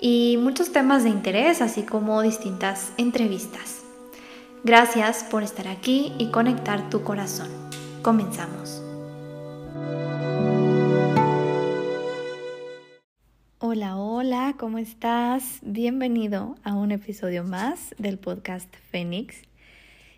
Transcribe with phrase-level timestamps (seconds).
[0.00, 3.82] y muchos temas de interés, así como distintas entrevistas.
[4.64, 7.48] Gracias por estar aquí y conectar tu corazón.
[8.02, 8.82] Comenzamos.
[13.60, 15.58] Hola, hola, ¿cómo estás?
[15.62, 19.42] Bienvenido a un episodio más del podcast Fénix.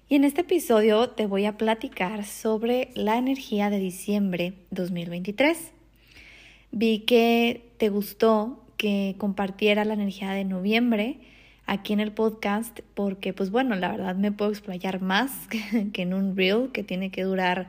[0.08, 5.72] Y en este episodio te voy a platicar sobre la energía de diciembre 2023.
[6.72, 11.18] Vi que te gustó que compartiera la energía de noviembre
[11.66, 15.32] aquí en el podcast porque pues bueno, la verdad me puedo explayar más
[15.92, 17.68] que en un reel que tiene que durar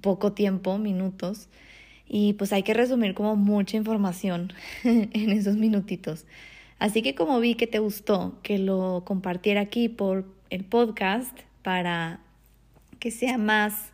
[0.00, 1.46] poco tiempo, minutos.
[2.08, 6.24] Y pues hay que resumir como mucha información en esos minutitos.
[6.80, 12.18] Así que como vi que te gustó que lo compartiera aquí por el podcast, para
[12.98, 13.92] que sea más,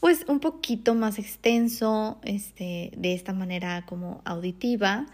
[0.00, 5.06] pues un poquito más extenso, este, de esta manera como auditiva,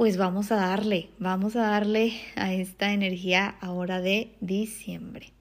[0.00, 5.34] pues vamos a darle, vamos a darle a esta energía ahora de diciembre.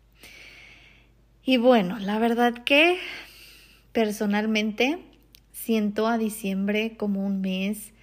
[1.46, 2.98] Y bueno, la verdad que
[3.94, 5.00] personalmente
[5.54, 7.94] siento a diciembre como un mes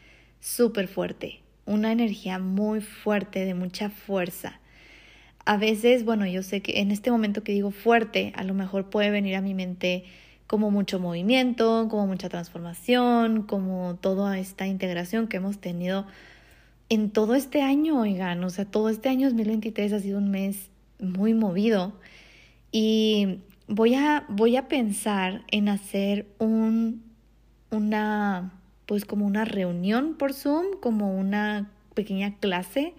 [0.41, 4.59] súper fuerte, una energía muy fuerte, de mucha fuerza
[5.45, 8.89] a veces, bueno, yo sé que en este momento que digo fuerte, a lo mejor
[8.89, 10.05] puede venir a mi mente
[10.47, 16.07] como mucho movimiento, como mucha transformación, como toda esta integración que hemos tenido
[16.89, 20.71] en todo este año, oigan, o sea, todo este año 2023 ha sido un mes
[21.01, 21.93] muy movido
[22.73, 27.03] y voy a, voy a pensar en hacer un,
[27.71, 28.53] una,
[28.87, 32.95] pues como una reunión por Zoom, como una pequeña clase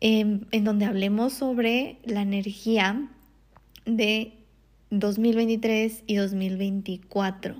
[0.00, 3.08] en, donde hablemos sobre la energía
[3.86, 4.32] de
[4.90, 7.54] 2023 y 2024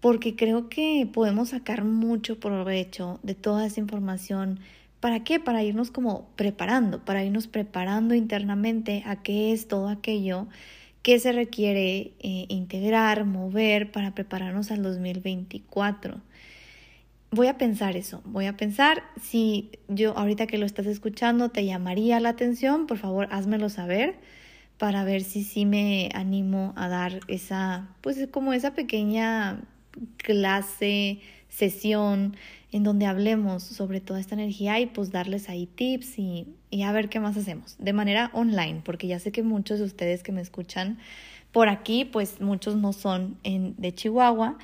[0.00, 4.60] porque creo que podemos sacar mucho provecho de toda esa información.
[5.00, 5.40] ¿Para qué?
[5.40, 10.46] Para irnos como preparando, para irnos preparando internamente a qué es todo aquello
[11.02, 16.20] que se requiere eh, integrar, mover para prepararnos al 2024
[17.30, 21.64] voy a pensar eso, voy a pensar si yo ahorita que lo estás escuchando te
[21.64, 24.16] llamaría la atención, por favor házmelo saber
[24.78, 29.60] para ver si sí me animo a dar esa, pues como esa pequeña
[30.18, 32.36] clase, sesión
[32.72, 36.92] en donde hablemos sobre toda esta energía y pues darles ahí tips y, y a
[36.92, 40.32] ver qué más hacemos de manera online, porque ya sé que muchos de ustedes que
[40.32, 40.98] me escuchan
[41.52, 44.58] por aquí, pues muchos no son en, de Chihuahua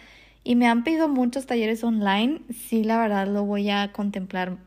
[0.44, 2.41] y me han pedido muchos talleres online.
[2.50, 4.59] Sí, la verdad lo voy a contemplar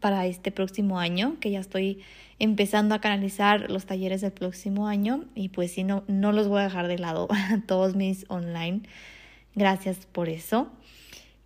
[0.00, 2.00] para este próximo año, que ya estoy
[2.38, 6.60] empezando a canalizar los talleres del próximo año y pues sí, no, no los voy
[6.60, 7.28] a dejar de lado,
[7.66, 8.82] todos mis online.
[9.54, 10.68] Gracias por eso.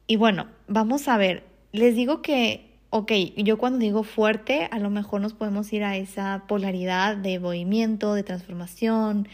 [0.07, 4.91] Y bueno, vamos a ver, les digo que, ok, yo cuando digo fuerte, a lo
[4.91, 9.29] mejor nos podemos ir a esa polaridad de movimiento, de transformación,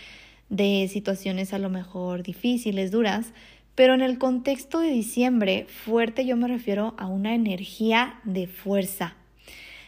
[0.48, 3.32] de situaciones a lo mejor difíciles, duras,
[3.74, 9.16] pero en el contexto de diciembre, fuerte yo me refiero a una energía de fuerza,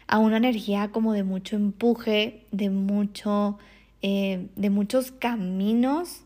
[0.07, 3.59] a una energía como de mucho empuje, de mucho,
[4.03, 6.23] eh, de muchos caminos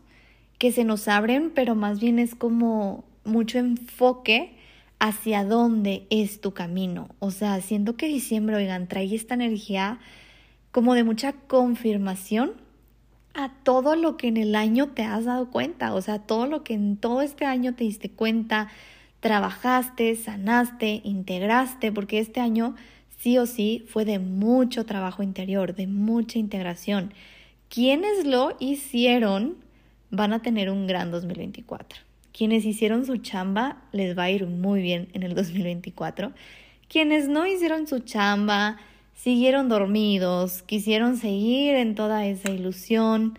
[0.57, 4.55] que se nos abren, pero más bien es como mucho enfoque
[4.99, 7.09] hacia dónde es tu camino.
[7.19, 9.99] O sea, siento que diciembre, oigan, trae esta energía
[10.71, 12.53] como de mucha confirmación
[13.33, 16.63] a todo lo que en el año te has dado cuenta, o sea, todo lo
[16.63, 18.69] que en todo este año te diste cuenta,
[19.19, 22.75] trabajaste, sanaste, integraste, porque este año
[23.19, 27.13] sí o sí fue de mucho trabajo interior, de mucha integración.
[27.69, 29.57] Quienes lo hicieron
[30.11, 31.99] van a tener un gran 2024.
[32.31, 36.33] Quienes hicieron su chamba les va a ir muy bien en el 2024.
[36.87, 38.77] Quienes no hicieron su chamba,
[39.15, 43.37] siguieron dormidos, quisieron seguir en toda esa ilusión,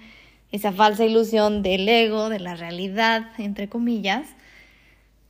[0.50, 4.35] esa falsa ilusión del ego, de la realidad, entre comillas,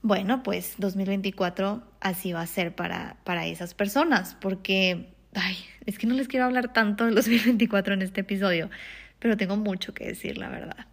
[0.02, 5.56] bueno, pues 2024 así va a ser para, para esas personas, porque, ay,
[5.86, 8.70] es que no les quiero hablar tanto del 2024 en este episodio,
[9.18, 10.86] pero tengo mucho que decir, la verdad.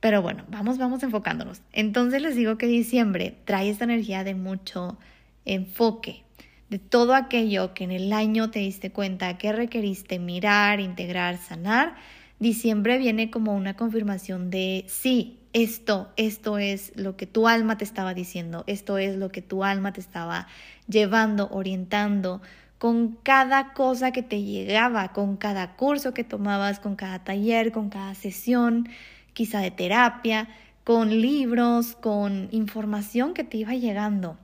[0.00, 1.62] Pero bueno, vamos, vamos enfocándonos.
[1.72, 4.98] Entonces les digo que diciembre trae esta energía de mucho
[5.44, 6.22] enfoque,
[6.70, 11.96] de todo aquello que en el año te diste cuenta que requeriste mirar, integrar, sanar,
[12.38, 17.84] diciembre viene como una confirmación de sí, esto, esto es lo que tu alma te
[17.84, 20.46] estaba diciendo, esto es lo que tu alma te estaba
[20.86, 22.42] llevando, orientando,
[22.78, 27.90] con cada cosa que te llegaba, con cada curso que tomabas, con cada taller, con
[27.90, 28.88] cada sesión,
[29.38, 30.48] quizá de terapia,
[30.82, 34.36] con libros, con información que te iba llegando.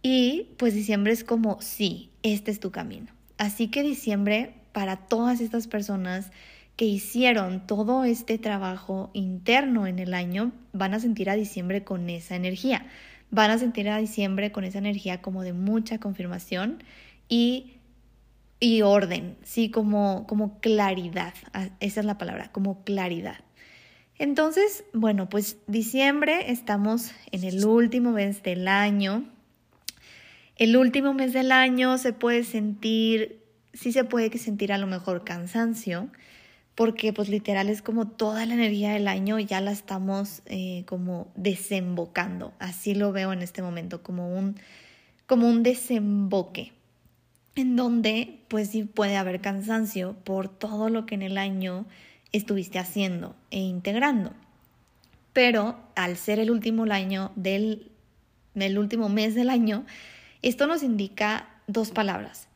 [0.00, 3.08] Y pues diciembre es como, sí, este es tu camino.
[3.36, 6.30] Así que diciembre, para todas estas personas
[6.76, 12.08] que hicieron todo este trabajo interno en el año, van a sentir a diciembre con
[12.08, 12.86] esa energía.
[13.30, 16.82] Van a sentir a diciembre con esa energía como de mucha confirmación
[17.28, 17.74] y,
[18.60, 21.34] y orden, sí, como, como claridad.
[21.80, 23.44] Esa es la palabra, como claridad.
[24.18, 29.24] Entonces, bueno, pues diciembre estamos en el último mes del año
[30.56, 33.40] el último mes del año se puede sentir,
[33.72, 36.08] sí se puede sentir a lo mejor cansancio,
[36.76, 41.32] porque pues literal es como toda la energía del año ya la estamos eh, como
[41.34, 42.52] desembocando.
[42.60, 44.54] Así lo veo en este momento, como un,
[45.26, 46.72] como un desemboque,
[47.56, 51.84] en donde pues sí puede haber cansancio por todo lo que en el año
[52.36, 54.32] estuviste haciendo e integrando.
[55.32, 57.90] Pero al ser el último año del,
[58.54, 59.84] el último mes del año,
[60.42, 62.48] esto nos indica dos palabras,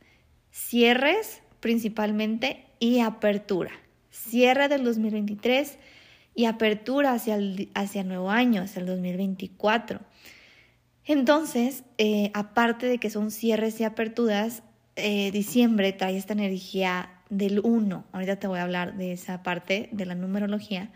[0.53, 3.73] cierres principalmente y apertura.
[4.11, 5.79] Cierre del 2023
[6.35, 10.01] y apertura hacia el, hacia nuevo año, hacia el 2024.
[11.05, 14.63] Entonces, eh, aparte de que son cierres y aperturas,
[14.97, 18.05] eh, diciembre trae esta energía del 1.
[18.13, 20.91] Ahorita te voy a hablar de esa parte de la numerología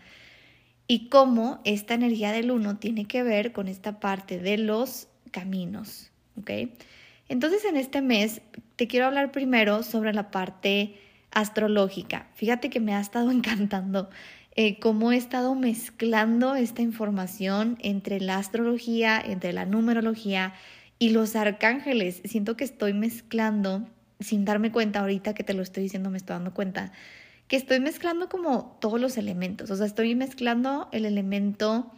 [0.87, 6.11] y cómo esta energía del 1 tiene que ver con esta parte de los caminos,
[6.39, 6.51] ¿ok?
[7.29, 8.41] Entonces en este mes
[8.75, 10.95] te quiero hablar primero sobre la parte
[11.31, 12.27] astrológica.
[12.35, 14.09] Fíjate que me ha estado encantando
[14.55, 20.53] eh, cómo he estado mezclando esta información entre la astrología, entre la numerología
[20.99, 22.21] y los arcángeles.
[22.25, 23.87] Siento que estoy mezclando,
[24.23, 26.91] sin darme cuenta ahorita que te lo estoy diciendo, me estoy dando cuenta,
[27.47, 29.69] que estoy mezclando como todos los elementos.
[29.69, 31.91] O sea, estoy mezclando el elemento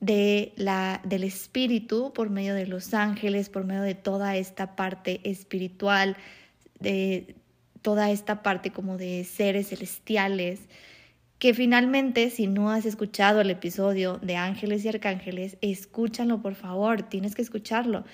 [0.00, 5.20] de la, del espíritu por medio de los ángeles, por medio de toda esta parte
[5.24, 6.16] espiritual,
[6.78, 7.36] de
[7.82, 10.60] toda esta parte como de seres celestiales,
[11.38, 17.02] que finalmente si no has escuchado el episodio de ángeles y arcángeles, escúchalo por favor,
[17.02, 18.04] tienes que escucharlo,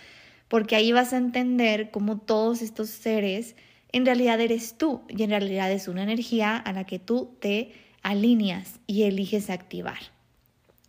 [0.48, 3.56] porque ahí vas a entender cómo todos estos seres
[3.93, 7.72] en realidad eres tú y en realidad es una energía a la que tú te
[8.02, 9.98] alineas y eliges activar.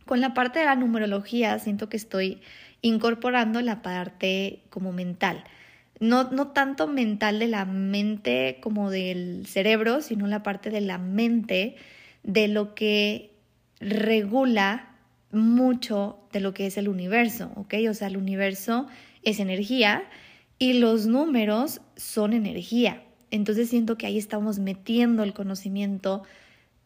[0.06, 2.42] Con la parte de la numerología siento que estoy
[2.82, 5.44] incorporando la parte como mental.
[6.00, 10.98] No, no tanto mental de la mente como del cerebro, sino la parte de la
[10.98, 11.76] mente
[12.24, 13.32] de lo que
[13.80, 14.92] regula
[15.32, 17.76] mucho de lo que es el universo, ¿ok?
[17.90, 18.88] O sea, el universo
[19.28, 20.04] es energía
[20.58, 23.04] y los números son energía.
[23.30, 26.24] Entonces siento que ahí estamos metiendo el conocimiento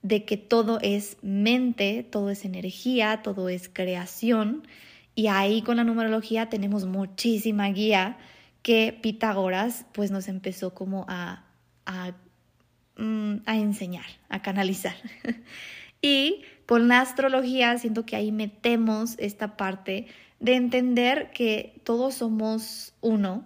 [0.01, 4.67] de que todo es mente, todo es energía, todo es creación.
[5.13, 8.17] Y ahí con la numerología tenemos muchísima guía
[8.63, 11.45] que Pitágoras pues nos empezó como a,
[11.85, 12.13] a,
[12.97, 14.95] mm, a enseñar, a canalizar.
[16.01, 20.07] y con la astrología siento que ahí metemos esta parte
[20.41, 23.45] de entender que todos somos uno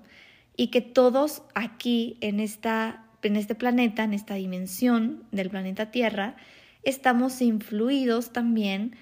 [0.57, 6.35] y que todos aquí en esta en este planeta, en esta dimensión del planeta Tierra,
[6.83, 8.95] estamos influidos también,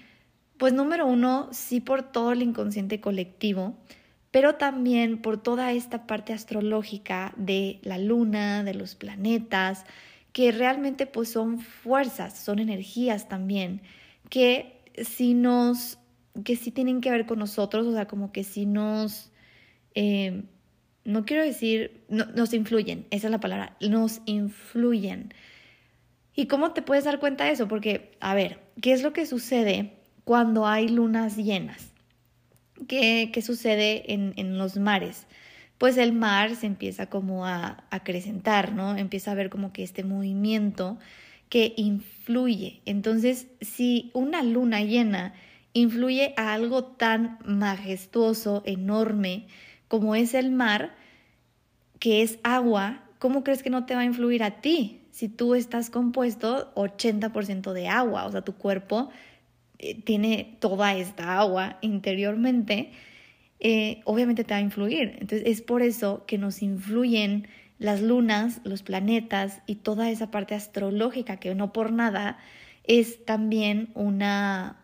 [0.56, 3.76] pues número uno, sí por todo el inconsciente colectivo,
[4.30, 9.84] pero también por toda esta parte astrológica de la luna, de los planetas,
[10.32, 13.82] que realmente pues son fuerzas, son energías también,
[14.30, 15.98] que si nos,
[16.42, 19.30] que sí tienen que ver con nosotros, o sea, como que si nos...
[19.94, 20.42] Eh,
[21.04, 25.34] no quiero decir, nos influyen, esa es la palabra, nos influyen.
[26.34, 27.68] ¿Y cómo te puedes dar cuenta de eso?
[27.68, 31.92] Porque, a ver, ¿qué es lo que sucede cuando hay lunas llenas?
[32.88, 35.26] ¿Qué, qué sucede en, en, los mares?
[35.76, 38.96] Pues el mar se empieza como a acrecentar, ¿no?
[38.96, 40.98] Empieza a ver como que este movimiento
[41.50, 42.80] que influye.
[42.86, 45.34] Entonces, si una luna llena
[45.74, 49.46] influye a algo tan majestuoso, enorme,
[49.88, 50.94] como es el mar,
[51.98, 55.54] que es agua, ¿cómo crees que no te va a influir a ti si tú
[55.54, 58.24] estás compuesto 80% de agua?
[58.24, 59.10] O sea, tu cuerpo
[59.78, 62.92] eh, tiene toda esta agua interiormente
[63.66, 65.16] eh, obviamente te va a influir.
[65.20, 70.54] Entonces es por eso que nos influyen las lunas, los planetas y toda esa parte
[70.54, 72.38] astrológica que no por nada
[72.84, 74.83] es también una,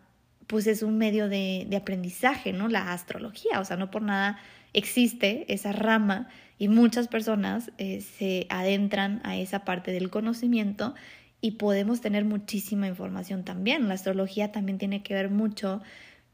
[0.51, 2.67] pues es un medio de, de aprendizaje, ¿no?
[2.67, 4.37] La astrología, o sea, no por nada
[4.73, 6.27] existe esa rama
[6.57, 10.93] y muchas personas eh, se adentran a esa parte del conocimiento
[11.39, 13.87] y podemos tener muchísima información también.
[13.87, 15.81] La astrología también tiene que ver mucho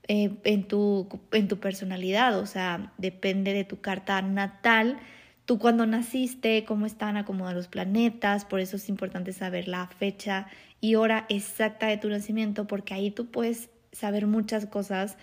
[0.07, 4.97] eh, en, tu, en tu personalidad, o sea, depende de tu carta natal,
[5.45, 10.47] tú cuando naciste, cómo están acomodados los planetas, por eso es importante saber la fecha
[10.81, 15.17] y hora exacta de tu nacimiento, porque ahí tú puedes saber muchas cosas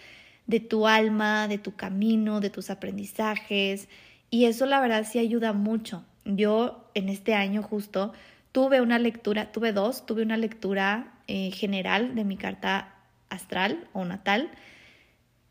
[0.47, 3.89] de tu alma, de tu camino, de tus aprendizajes.
[4.31, 6.05] Y eso la verdad sí ayuda mucho.
[6.25, 8.13] Yo en este año justo
[8.53, 12.95] tuve una lectura, tuve dos, tuve una lectura eh, general de mi carta
[13.31, 14.51] astral o natal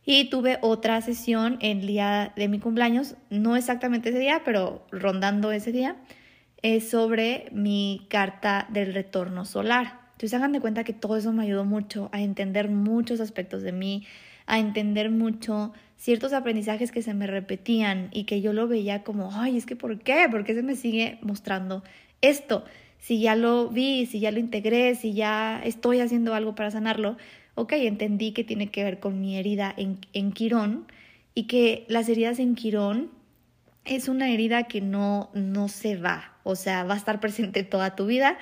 [0.06, 5.52] y tuve otra sesión el día de mi cumpleaños, no exactamente ese día, pero rondando
[5.52, 5.96] ese día,
[6.62, 10.03] es sobre mi carta del retorno solar.
[10.24, 13.74] Entonces hagan de cuenta que todo eso me ayudó mucho a entender muchos aspectos de
[13.74, 14.08] mí,
[14.46, 19.32] a entender mucho ciertos aprendizajes que se me repetían y que yo lo veía como,
[19.34, 20.28] ay, es que ¿por qué?
[20.32, 21.84] ¿Por qué se me sigue mostrando
[22.22, 22.64] esto?
[23.00, 27.18] Si ya lo vi, si ya lo integré, si ya estoy haciendo algo para sanarlo,
[27.56, 30.86] ok, entendí que tiene que ver con mi herida en, en Quirón
[31.36, 33.12] y que las heridas en Quirón
[33.84, 37.98] es una herida que no, no se va, o sea, va a estar presente toda
[37.98, 38.38] tu vida.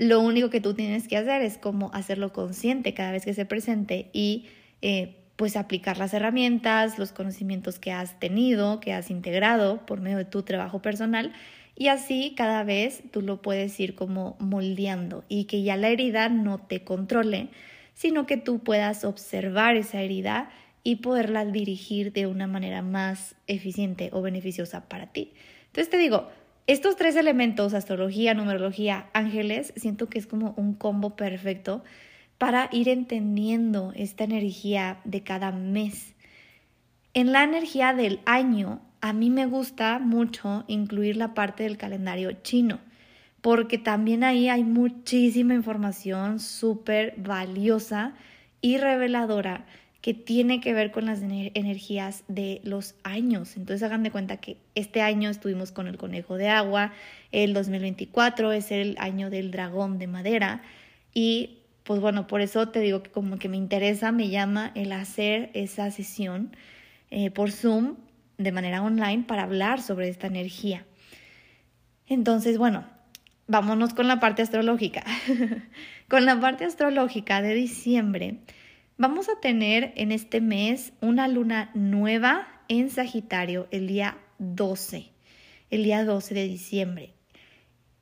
[0.00, 3.44] Lo único que tú tienes que hacer es como hacerlo consciente cada vez que se
[3.44, 4.46] presente y
[4.80, 10.16] eh, pues aplicar las herramientas, los conocimientos que has tenido, que has integrado por medio
[10.16, 11.34] de tu trabajo personal
[11.76, 16.30] y así cada vez tú lo puedes ir como moldeando y que ya la herida
[16.30, 17.48] no te controle,
[17.92, 20.48] sino que tú puedas observar esa herida
[20.82, 25.34] y poderla dirigir de una manera más eficiente o beneficiosa para ti.
[25.66, 26.30] Entonces te digo,
[26.72, 31.82] estos tres elementos, astrología, numerología, ángeles, siento que es como un combo perfecto
[32.38, 36.14] para ir entendiendo esta energía de cada mes.
[37.12, 42.30] En la energía del año, a mí me gusta mucho incluir la parte del calendario
[42.42, 42.78] chino,
[43.40, 48.14] porque también ahí hay muchísima información súper valiosa
[48.60, 49.66] y reveladora
[50.00, 53.56] que tiene que ver con las energías de los años.
[53.56, 56.92] Entonces hagan de cuenta que este año estuvimos con el conejo de agua,
[57.32, 60.62] el 2024 es el año del dragón de madera
[61.12, 64.92] y pues bueno, por eso te digo que como que me interesa, me llama el
[64.92, 66.56] hacer esa sesión
[67.10, 67.96] eh, por Zoom
[68.38, 70.86] de manera online para hablar sobre esta energía.
[72.06, 72.84] Entonces, bueno,
[73.48, 75.04] vámonos con la parte astrológica.
[76.08, 78.38] con la parte astrológica de diciembre,
[79.00, 85.06] vamos a tener en este mes una luna nueva en Sagitario el día 12,
[85.70, 87.14] el día 12 de diciembre.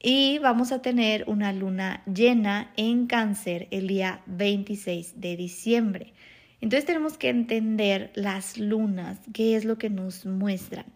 [0.02, 6.14] Y vamos a tener una luna llena en cáncer el día 26 de diciembre.
[6.60, 10.86] Entonces tenemos que entender las lunas, qué es lo que nos muestran.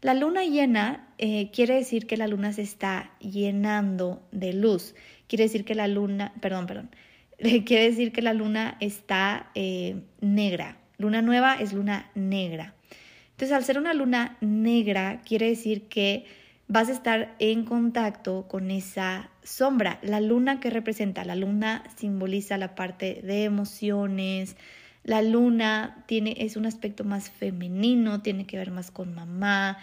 [0.00, 4.94] La luna llena eh, quiere decir que la luna se está llenando de luz.
[5.26, 6.90] Quiere decir que la luna, perdón, perdón,
[7.64, 10.78] quiere decir que la luna está eh, negra.
[10.98, 12.74] Luna nueva es luna negra.
[13.30, 16.26] Entonces al ser una luna negra quiere decir que
[16.68, 19.98] vas a estar en contacto con esa sombra.
[20.02, 24.56] La luna que representa, la luna simboliza la parte de emociones.
[25.02, 29.78] La luna tiene, es un aspecto más femenino, tiene que ver más con mamá,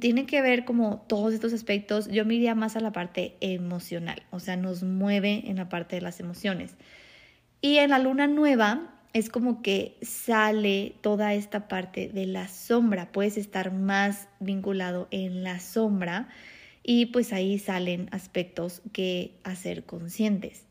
[0.00, 2.08] tiene que ver como todos estos aspectos.
[2.08, 6.02] Yo me más a la parte emocional, o sea, nos mueve en la parte de
[6.02, 6.76] las emociones.
[7.60, 13.10] Y en la luna nueva es como que sale toda esta parte de la sombra,
[13.12, 16.28] puedes estar más vinculado en la sombra
[16.82, 20.66] y pues ahí salen aspectos que hacer conscientes.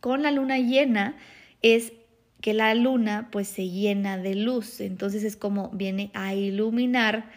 [0.00, 1.16] Con la luna llena
[1.62, 1.92] es
[2.40, 7.30] que la luna pues se llena de luz, entonces es como viene a iluminar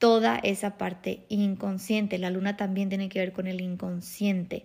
[0.00, 2.18] toda esa parte inconsciente.
[2.18, 4.64] La luna también tiene que ver con el inconsciente.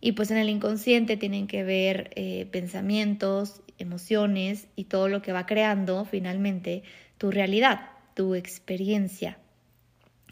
[0.00, 5.32] Y pues en el inconsciente tienen que ver eh, pensamientos, emociones y todo lo que
[5.32, 6.82] va creando finalmente
[7.18, 9.38] tu realidad, tu experiencia.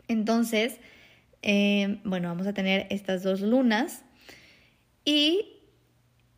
[0.08, 0.80] Entonces,
[1.42, 4.02] eh, bueno, vamos a tener estas dos lunas
[5.04, 5.58] y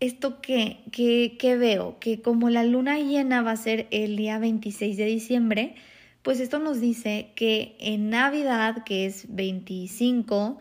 [0.00, 4.96] esto que, que, veo, que como la luna llena va a ser el día 26
[4.96, 5.74] de diciembre,
[6.22, 10.58] pues esto nos dice que en Navidad, que es 25,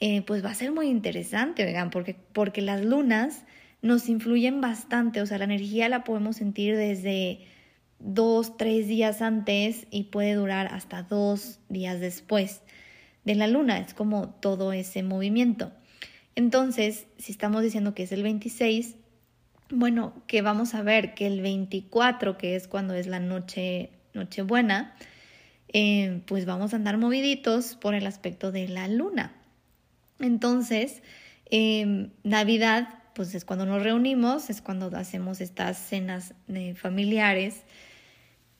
[0.00, 3.44] eh, pues va a ser muy interesante, vean, porque, porque las lunas
[3.82, 7.40] nos influyen bastante, o sea, la energía la podemos sentir desde
[7.98, 12.62] dos, tres días antes y puede durar hasta dos días después
[13.24, 13.78] de la luna.
[13.78, 15.72] Es como todo ese movimiento.
[16.34, 18.96] Entonces, si estamos diciendo que es el 26,
[19.70, 24.42] bueno, que vamos a ver que el 24, que es cuando es la noche, noche
[24.42, 24.96] buena,
[25.68, 29.32] eh, pues vamos a andar moviditos por el aspecto de la luna.
[30.18, 31.02] Entonces,
[31.50, 37.62] eh, Navidad pues es cuando nos reunimos, es cuando hacemos estas cenas eh, familiares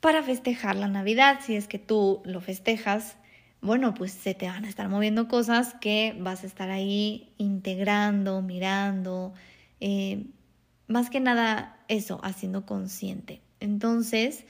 [0.00, 1.40] para festejar la Navidad.
[1.44, 3.18] Si es que tú lo festejas,
[3.60, 8.40] bueno, pues se te van a estar moviendo cosas que vas a estar ahí integrando,
[8.40, 9.34] mirando,
[9.80, 10.24] eh,
[10.88, 13.42] más que nada eso, haciendo consciente.
[13.60, 14.46] Entonces,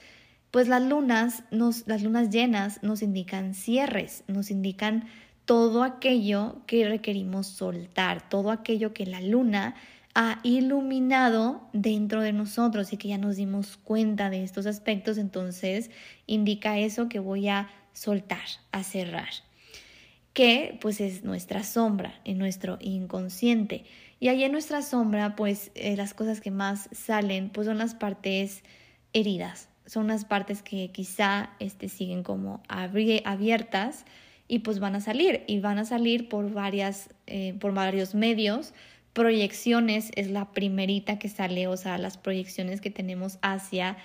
[0.51, 5.07] pues las lunas, nos, las lunas llenas nos indican cierres, nos indican
[5.45, 9.75] todo aquello que requerimos soltar, todo aquello que la luna
[10.13, 15.91] ha iluminado dentro de nosotros y que ya nos dimos cuenta de estos aspectos, entonces
[16.25, 19.29] indica eso que voy a soltar, a cerrar,
[20.33, 23.85] que pues es nuestra sombra, en nuestro inconsciente.
[24.19, 27.93] Y ahí en nuestra sombra, pues eh, las cosas que más salen, pues son las
[27.93, 28.63] partes
[29.13, 34.05] heridas, son las partes que quizá este, siguen como abiertas
[34.47, 38.73] y pues van a salir y van a salir por varias, eh, por varios medios,
[39.13, 43.97] proyecciones es la primerita que sale, o sea, las proyecciones que tenemos hacia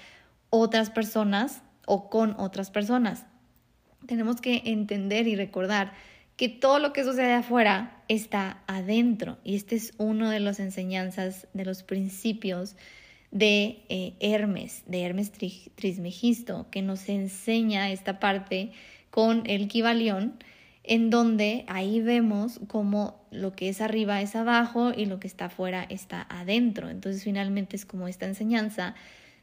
[0.49, 3.27] otras personas o con otras personas.
[4.07, 5.93] Tenemos que entender y recordar
[6.37, 11.47] que todo lo que sucede afuera está adentro y este es uno de las enseñanzas,
[11.53, 12.77] de los principios
[13.33, 18.71] de eh, Hermes, de Hermes Trismegisto, que nos enseña esta parte
[19.11, 20.35] con el Kibalión
[20.85, 25.47] en donde ahí vemos cómo lo que es arriba es abajo y lo que está
[25.47, 26.89] afuera está adentro.
[26.91, 28.95] Entonces finalmente es como esta enseñanza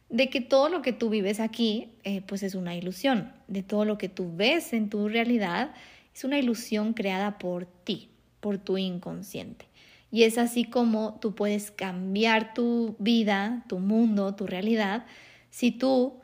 [0.10, 3.86] de que todo lo que tú vives aquí eh, pues es una ilusión, de todo
[3.86, 5.72] lo que tú ves en tu realidad
[6.14, 9.69] es una ilusión creada por ti, por tu inconsciente.
[10.12, 15.06] Y es así como tú puedes cambiar tu vida, tu mundo, tu realidad,
[15.50, 16.20] si tú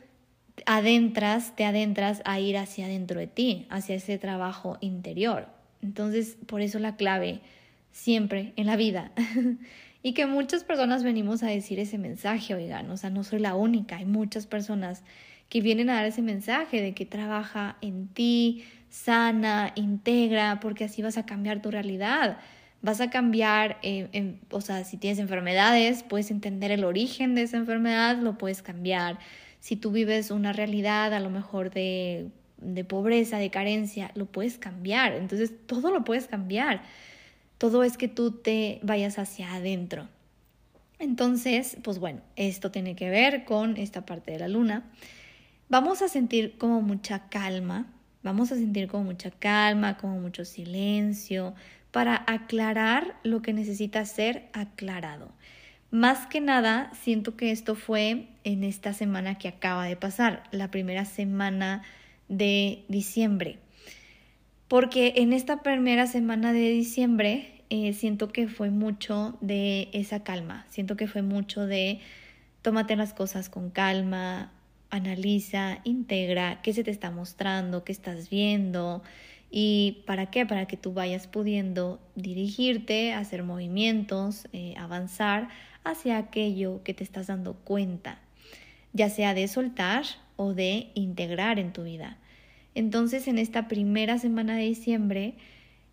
[0.66, 5.48] adentras, te adentras a ir hacia adentro de ti, hacia ese trabajo interior.
[5.82, 7.42] Entonces, por eso la clave
[7.92, 9.12] siempre en la vida.
[10.04, 13.56] y que muchas personas venimos a decir ese mensaje, oigan, o sea, no soy la
[13.56, 15.04] única, hay muchas personas
[15.50, 21.02] que vienen a dar ese mensaje de que trabaja en ti, sana, integra, porque así
[21.02, 22.38] vas a cambiar tu realidad.
[22.86, 27.58] Vas a cambiar, eh, o sea, si tienes enfermedades, puedes entender el origen de esa
[27.58, 29.18] enfermedad, lo puedes cambiar
[29.60, 34.60] si tú vives una realidad a lo mejor de, de pobreza, de carencia, lo puedes
[34.60, 35.14] cambiar.
[35.14, 36.84] Entonces, todo lo puedes cambiar.
[37.58, 40.08] Todo es que tú te vayas hacia adentro.
[41.00, 44.84] Entonces, pues bueno, esto tiene que ver con esta parte de la luna.
[45.68, 47.88] Vamos a sentir como mucha calma,
[48.22, 51.56] vamos a sentir como mucha calma, como mucho silencio,
[51.96, 55.32] para aclarar lo que necesita ser aclarado.
[55.92, 60.70] Más que nada, siento que esto fue en esta semana que acaba de pasar, la
[60.72, 61.84] primera semana
[62.28, 63.60] de diciembre.
[64.68, 70.66] Porque en esta primera semana de diciembre eh, siento que fue mucho de esa calma,
[70.68, 72.02] siento que fue mucho de
[72.62, 74.52] tómate las cosas con calma,
[74.90, 79.02] analiza, integra qué se te está mostrando, qué estás viendo
[79.52, 85.50] y para qué, para que tú vayas pudiendo dirigirte, hacer movimientos, eh, avanzar
[85.84, 88.20] hacia aquello que te estás dando cuenta,
[88.94, 90.06] ya sea de soltar
[90.36, 92.18] o de integrar en tu vida.
[92.74, 95.36] Entonces, en esta primera semana de diciembre,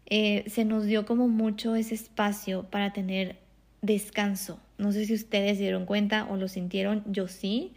[0.06, 3.36] eh, se nos dio como mucho ese espacio para tener
[3.82, 4.60] descanso.
[4.78, 7.72] No sé si ustedes dieron cuenta o lo sintieron, yo sí.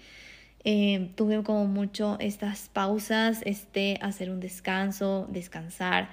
[0.67, 6.10] Eh, tuve como mucho estas pausas, este hacer un descanso, descansar,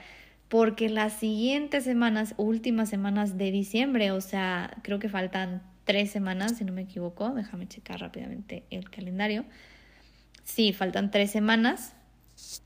[0.48, 6.58] porque las siguientes semanas, últimas semanas de diciembre, o sea, creo que faltan tres semanas,
[6.58, 7.30] si no me equivoco.
[7.30, 9.46] Déjame checar rápidamente el calendario.
[10.44, 11.94] Sí, faltan tres semanas.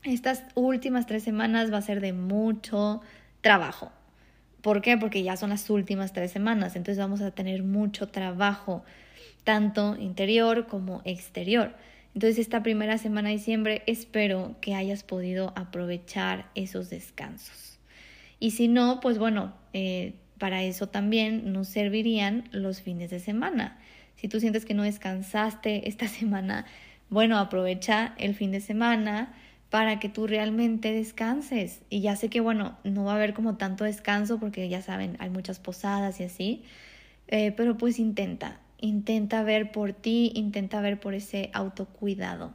[0.03, 3.01] Estas últimas tres semanas va a ser de mucho
[3.39, 3.91] trabajo.
[4.61, 4.97] ¿Por qué?
[4.97, 8.83] Porque ya son las últimas tres semanas, entonces vamos a tener mucho trabajo,
[9.47, 11.73] tanto interior como exterior.
[12.13, 17.79] Entonces esta primera semana de diciembre espero que hayas podido aprovechar esos descansos.
[18.41, 23.79] Y si no, pues bueno, eh, para eso también nos servirían los fines de semana.
[24.17, 26.65] Si tú sientes que no descansaste esta semana,
[27.09, 29.33] bueno, aprovecha el fin de semana
[29.69, 31.83] para que tú realmente descanses.
[31.89, 35.15] Y ya sé que, bueno, no va a haber como tanto descanso porque ya saben,
[35.19, 36.63] hay muchas posadas y así,
[37.29, 42.53] eh, pero pues intenta, intenta ver por ti, intenta ver por ese autocuidado.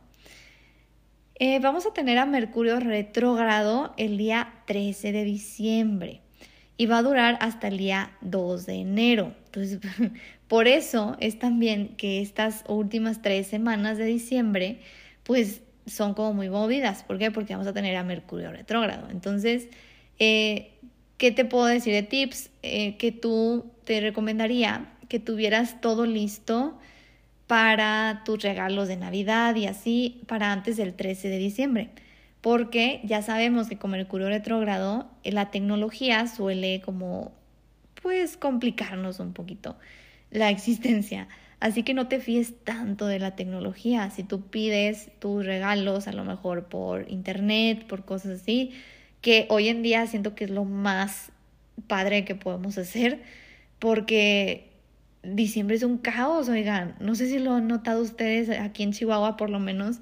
[1.37, 6.20] Eh, vamos a tener a Mercurio retrógrado el día 13 de diciembre
[6.76, 9.35] y va a durar hasta el día 2 de enero.
[9.46, 9.80] Entonces,
[10.48, 14.80] por eso es también que estas últimas tres semanas de diciembre,
[15.24, 17.02] pues son como muy movidas.
[17.02, 17.30] ¿Por qué?
[17.30, 19.08] Porque vamos a tener a Mercurio retrógrado.
[19.11, 19.68] Entonces,
[20.18, 20.74] eh,
[21.16, 22.50] ¿qué te puedo decir de tips?
[22.62, 26.79] Eh, que tú te recomendaría que tuvieras todo listo
[27.46, 31.90] para tus regalos de Navidad y así para antes del 13 de diciembre.
[32.40, 37.31] Porque ya sabemos que con Mercurio retrógrado eh, la tecnología suele como
[38.01, 39.77] pues complicarnos un poquito
[40.31, 41.29] la existencia.
[41.61, 44.09] Así que no te fíes tanto de la tecnología.
[44.09, 48.70] Si tú pides tus regalos, a lo mejor por internet, por cosas así,
[49.20, 51.33] que hoy en día siento que es lo más
[51.87, 53.20] padre que podemos hacer,
[53.79, 54.71] porque
[55.22, 56.94] diciembre es un caos, oigan.
[57.00, 60.00] No sé si lo han notado ustedes aquí en Chihuahua, por lo menos.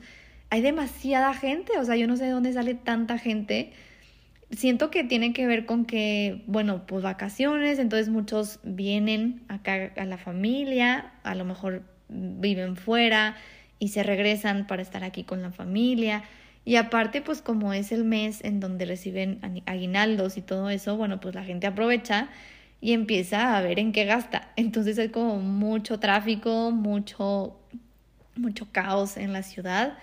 [0.51, 3.73] Hay demasiada gente, o sea, yo no sé de dónde sale tanta gente
[4.51, 10.05] siento que tiene que ver con que, bueno, pues vacaciones, entonces muchos vienen acá a
[10.05, 13.37] la familia, a lo mejor viven fuera
[13.79, 16.25] y se regresan para estar aquí con la familia.
[16.65, 21.21] Y aparte, pues como es el mes en donde reciben aguinaldos y todo eso, bueno,
[21.21, 22.29] pues la gente aprovecha
[22.81, 24.49] y empieza a ver en qué gasta.
[24.57, 27.57] Entonces hay como mucho tráfico, mucho,
[28.37, 29.99] mucho caos en la ciudad.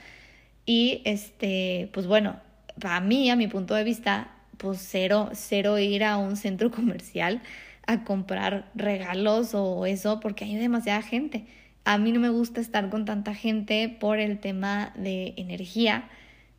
[0.65, 2.37] Y este, pues bueno,
[2.79, 7.41] para mí, a mi punto de vista, pues cero, cero ir a un centro comercial
[7.87, 11.45] a comprar regalos o eso, porque hay demasiada gente.
[11.85, 16.09] A mí no me gusta estar con tanta gente por el tema de energía.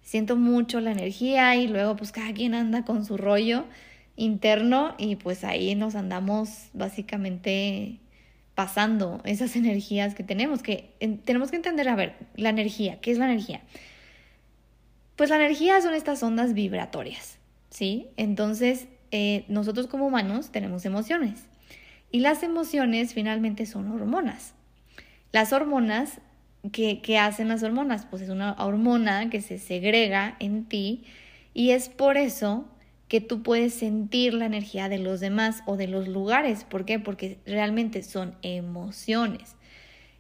[0.01, 3.67] Siento mucho la energía y luego pues cada quien anda con su rollo
[4.19, 8.01] interno y pues ahí nos andamos básicamente
[8.55, 10.91] pasando esas energías que tenemos, que
[11.25, 13.63] tenemos que entender, a ver, la energía, ¿qué es la energía?
[15.17, 17.39] Pues la energía son estas ondas vibratorias.
[17.71, 18.09] ¿sí?
[18.17, 21.47] Entonces, eh, nosotros como humanos tenemos emociones
[22.11, 24.55] y las emociones finalmente son hormonas.
[25.33, 26.21] Las hormonas,
[26.73, 28.07] ¿qué, ¿qué hacen las hormonas?
[28.07, 31.05] Pues es una hormona que se segrega en ti
[31.55, 32.67] y es por eso
[33.09, 36.65] que tú puedes sentir la energía de los demás o de los lugares.
[36.65, 36.99] ¿Por qué?
[36.99, 39.57] Porque realmente son emociones.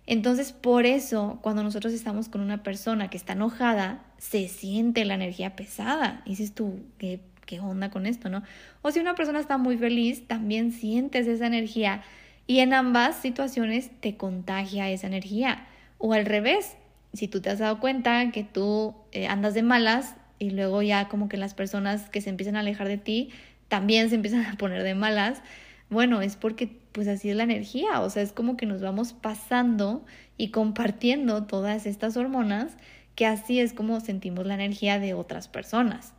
[0.06, 5.14] Entonces, por eso, cuando nosotros estamos con una persona que está enojada, se siente la
[5.14, 6.22] energía pesada.
[6.24, 8.42] dices tú, ¿qué ¿qué onda con esto, no?
[8.82, 12.02] O si una persona está muy feliz, también sientes esa energía
[12.46, 15.66] y en ambas situaciones te contagia esa energía.
[15.96, 16.76] O al revés,
[17.14, 21.08] si tú te has dado cuenta que tú eh, andas de malas y luego ya
[21.08, 23.30] como que las personas que se empiezan a alejar de ti
[23.68, 25.42] también se empiezan a poner de malas,
[25.90, 29.12] bueno, es porque pues así es la energía, o sea, es como que nos vamos
[29.12, 30.04] pasando
[30.36, 32.76] y compartiendo todas estas hormonas,
[33.14, 36.12] que así es como sentimos la energía de otras personas.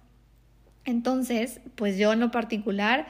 [0.85, 3.07] Entonces, pues yo en lo particular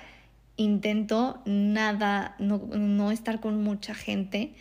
[0.57, 4.53] intento nada, no, estar con mucha gente.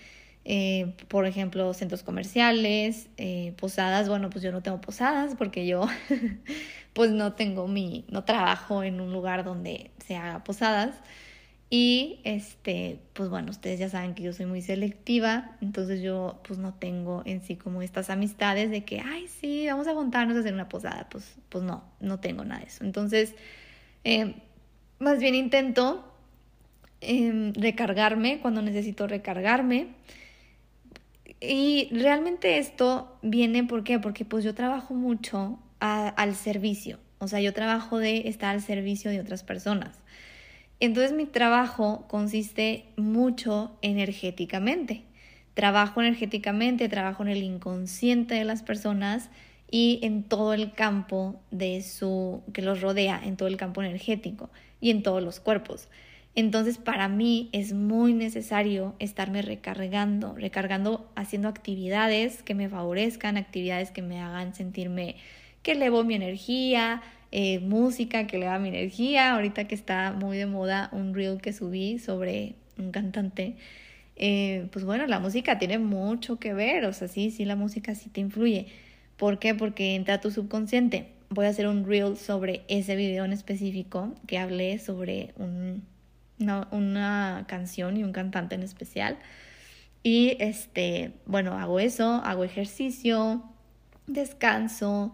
[0.44, 5.86] Eh, por ejemplo, centros comerciales, eh, posadas, bueno, pues yo no tengo posadas porque yo
[6.94, 10.94] pues no tengo mi, no trabajo en un lugar donde se haga posadas.
[11.70, 16.58] Y este, pues bueno, ustedes ya saben que yo soy muy selectiva, entonces yo pues
[16.58, 20.40] no tengo en sí como estas amistades de que, ay, sí, vamos a juntarnos a
[20.40, 21.08] hacer una posada.
[21.10, 22.84] Pues, pues no, no tengo nada de eso.
[22.84, 23.34] Entonces,
[24.04, 24.36] eh,
[24.98, 26.10] más bien intento
[27.00, 29.88] em, recargarme cuando necesito recargarme.
[31.40, 33.64] Y realmente esto viene.
[33.64, 36.98] Porque pues yo trabajo mucho al servicio.
[37.18, 39.96] O sea, yo trabajo de estar al servicio de otras personas.
[40.80, 45.02] Entonces mi trabajo consiste mucho energéticamente.
[45.54, 49.30] Trabajo energéticamente, trabajo en el inconsciente de las personas
[49.70, 54.50] y en todo el campo de su que los rodea, en todo el campo energético
[54.80, 55.88] y en todos los cuerpos.
[56.38, 63.90] Entonces, para mí es muy necesario estarme recargando, recargando haciendo actividades que me favorezcan, actividades
[63.90, 65.16] que me hagan sentirme
[65.64, 69.34] que elevo mi energía, eh, música que le da mi energía.
[69.34, 73.56] Ahorita que está muy de moda un reel que subí sobre un cantante.
[74.14, 77.96] Eh, pues bueno, la música tiene mucho que ver, o sea, sí, sí, la música
[77.96, 78.68] sí te influye.
[79.16, 79.56] ¿Por qué?
[79.56, 81.08] Porque entra tu subconsciente.
[81.30, 85.82] Voy a hacer un reel sobre ese video en específico que hablé sobre un,
[86.40, 89.18] una, una canción y un cantante en especial.
[90.02, 93.42] Y este, bueno, hago eso, hago ejercicio,
[94.06, 95.12] descanso,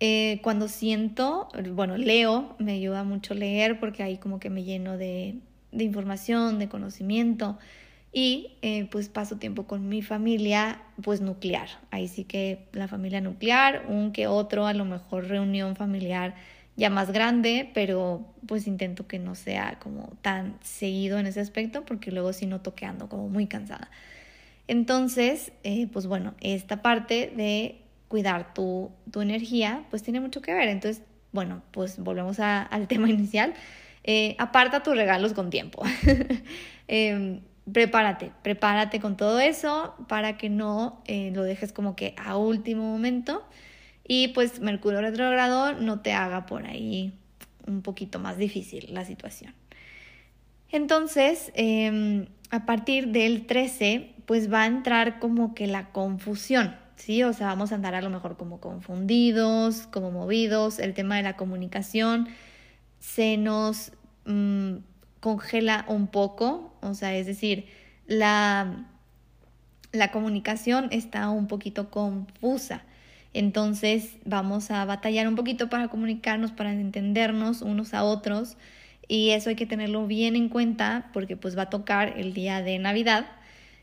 [0.00, 4.98] eh, cuando siento, bueno, leo, me ayuda mucho leer porque ahí como que me lleno
[4.98, 5.38] de,
[5.72, 7.58] de información, de conocimiento.
[8.12, 11.68] y eh, pues paso tiempo con mi familia pues nuclear.
[11.90, 16.34] Ahí sí que la familia nuclear, un que otro, a lo mejor reunión familiar
[16.76, 21.84] ya más grande, pero pues intento que no sea como tan seguido en ese aspecto
[21.84, 23.90] porque luego sí noto que ando como muy cansada.
[24.66, 30.54] Entonces, eh, pues bueno, esta parte de cuidar tu, tu, energía pues tiene mucho que
[30.54, 30.68] ver.
[30.68, 33.54] Entonces, bueno, pues volvemos al tema inicial.
[34.04, 35.82] Eh, aparta tus regalos con tiempo.
[36.86, 37.40] Em,
[37.72, 42.82] prepárate, prepárate con todo eso para que no eh, lo dejes como que a último
[42.82, 43.42] momento
[44.06, 47.12] y pues Mercurio retrogrado no te haga por ahí
[47.66, 49.54] un poquito más difícil la situación.
[50.70, 57.22] Entonces, em, a partir del 13, pues va a entrar como que la confusión, ¿sí?
[57.22, 61.22] O sea, vamos a andar a lo mejor como confundidos, como movidos, el tema de
[61.22, 62.28] la comunicación
[63.04, 63.92] se nos
[64.24, 64.76] mm,
[65.20, 67.66] congela un poco, o sea, es decir,
[68.06, 68.86] la,
[69.92, 72.82] la comunicación está un poquito confusa.
[73.34, 78.56] Entonces vamos a batallar un poquito para comunicarnos, para entendernos unos a otros
[79.08, 82.62] y eso hay que tenerlo bien en cuenta porque pues va a tocar el día
[82.62, 83.26] de Navidad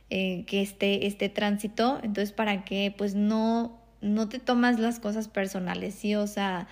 [0.10, 5.28] eh, que esté este tránsito, entonces para que pues no, no te tomas las cosas
[5.28, 6.16] personales, ¿sí?
[6.16, 6.68] O sea,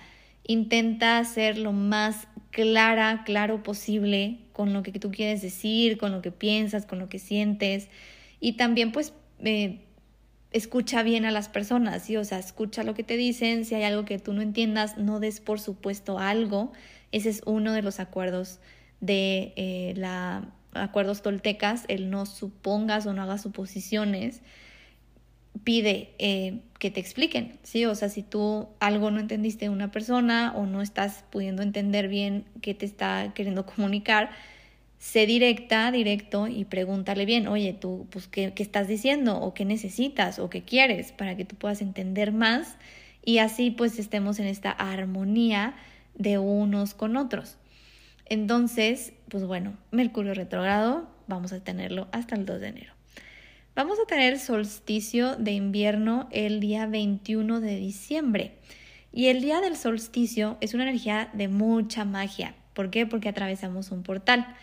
[0.46, 6.22] intenta ser lo más clara, claro posible con lo que tú quieres decir, con lo
[6.22, 7.90] que piensas, con lo que sientes
[8.40, 9.12] y también pues...
[9.40, 9.80] Eh,
[10.52, 12.16] escucha bien a las personas, ¿sí?
[12.16, 15.20] O sea, escucha lo que te dicen, si hay algo que tú no entiendas, no
[15.20, 16.72] des por supuesto algo.
[17.12, 18.60] Ese es uno de los acuerdos
[19.00, 24.42] de eh, la acuerdos toltecas, el no supongas o no hagas suposiciones.
[25.64, 27.84] Pide eh, que te expliquen, ¿sí?
[27.86, 32.08] O sea, si tú algo no entendiste de una persona o no estás pudiendo entender
[32.08, 34.30] bien qué te está queriendo comunicar,
[35.00, 39.40] sé directa, directo y pregúntale bien, oye, tú, pues, ¿qué, ¿qué, estás diciendo?
[39.40, 40.38] ¿O qué necesitas?
[40.38, 41.10] ¿O qué quieres?
[41.10, 42.76] Para que tú puedas entender más
[43.24, 45.74] y así pues estemos en esta armonía
[46.14, 47.56] de unos con otros.
[48.26, 52.92] Entonces, pues bueno, Mercurio retrogrado, vamos a tenerlo hasta el 2 de enero.
[53.74, 58.58] Vamos a tener solsticio de invierno el día 21 de diciembre.
[59.12, 62.54] Y el día del solsticio es una energía de mucha magia.
[62.74, 63.06] ¿Por qué?
[63.06, 64.54] Porque atravesamos un portal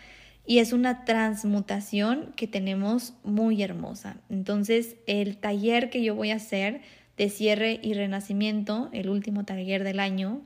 [0.48, 4.16] y es una transmutación que tenemos muy hermosa.
[4.30, 6.80] Entonces, el taller que yo voy a hacer
[7.18, 10.40] de cierre y renacimiento, el último taller del año,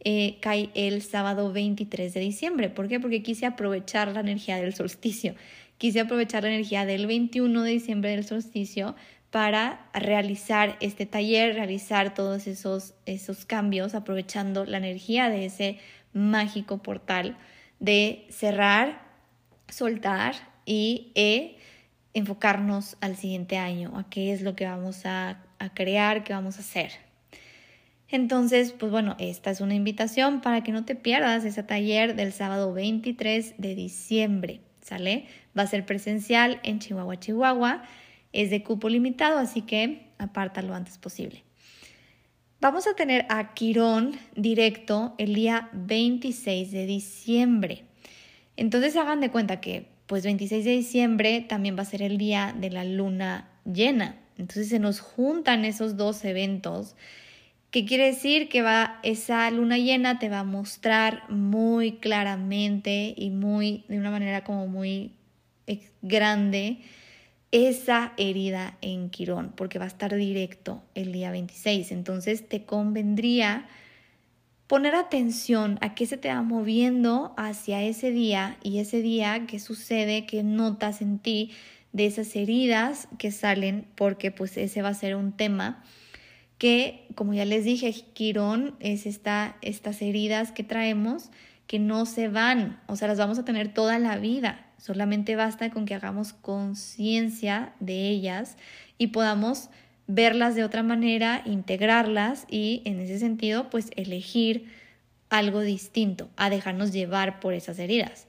[0.00, 2.68] eh, cae el sábado 23 de diciembre.
[2.68, 2.98] ¿Por qué?
[2.98, 5.36] Porque quise aprovechar la energía del solsticio.
[5.78, 8.96] Quise aprovechar la energía del 21 de diciembre del solsticio
[9.30, 15.78] para realizar este taller, realizar todos esos, esos cambios, aprovechando la energía de ese
[16.12, 17.36] mágico portal
[17.78, 19.03] de cerrar
[19.68, 20.34] soltar
[20.66, 21.56] y e,
[22.14, 26.56] enfocarnos al siguiente año, a qué es lo que vamos a, a crear, qué vamos
[26.56, 26.92] a hacer.
[28.08, 32.32] Entonces, pues bueno, esta es una invitación para que no te pierdas ese taller del
[32.32, 35.26] sábado 23 de diciembre, ¿sale?
[35.58, 37.82] Va a ser presencial en Chihuahua, Chihuahua.
[38.32, 41.42] Es de cupo limitado, así que aparta lo antes posible.
[42.60, 47.84] Vamos a tener a Quirón directo el día 26 de diciembre.
[48.56, 52.54] Entonces hagan de cuenta que pues 26 de diciembre también va a ser el día
[52.58, 54.20] de la luna llena.
[54.36, 56.96] Entonces se nos juntan esos dos eventos.
[57.70, 58.48] ¿Qué quiere decir?
[58.48, 64.10] Que va, esa luna llena te va a mostrar muy claramente y muy, de una
[64.10, 65.12] manera como muy
[66.02, 66.78] grande,
[67.50, 71.92] esa herida en Quirón, porque va a estar directo el día 26.
[71.92, 73.66] Entonces te convendría
[74.66, 79.58] poner atención a qué se te va moviendo hacia ese día y ese día qué
[79.58, 81.52] sucede, qué notas en ti
[81.92, 85.84] de esas heridas que salen, porque pues ese va a ser un tema
[86.58, 91.30] que, como ya les dije, Quirón es esta, estas heridas que traemos
[91.66, 94.66] que no se van, o sea, las vamos a tener toda la vida.
[94.78, 98.56] Solamente basta con que hagamos conciencia de ellas
[98.98, 99.70] y podamos
[100.06, 104.66] verlas de otra manera, integrarlas y en ese sentido pues elegir
[105.30, 108.26] algo distinto a dejarnos llevar por esas heridas.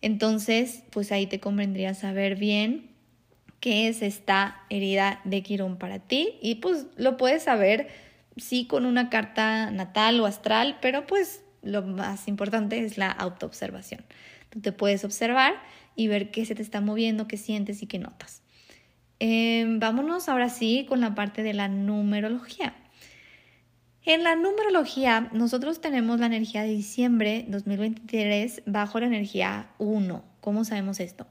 [0.00, 2.90] Entonces pues ahí te convendría saber bien
[3.60, 7.88] qué es esta herida de Quirón para ti y pues lo puedes saber
[8.36, 14.04] sí con una carta natal o astral, pero pues lo más importante es la autoobservación.
[14.48, 15.54] Tú te puedes observar
[15.94, 18.42] y ver qué se te está moviendo, qué sientes y qué notas.
[19.22, 22.74] Em, vámonos ahora sí con la parte de la numerología.
[24.06, 30.24] En la numerología, nosotros tenemos la energía de diciembre 2023 bajo la energía 1.
[30.40, 31.26] ¿Cómo sabemos esto?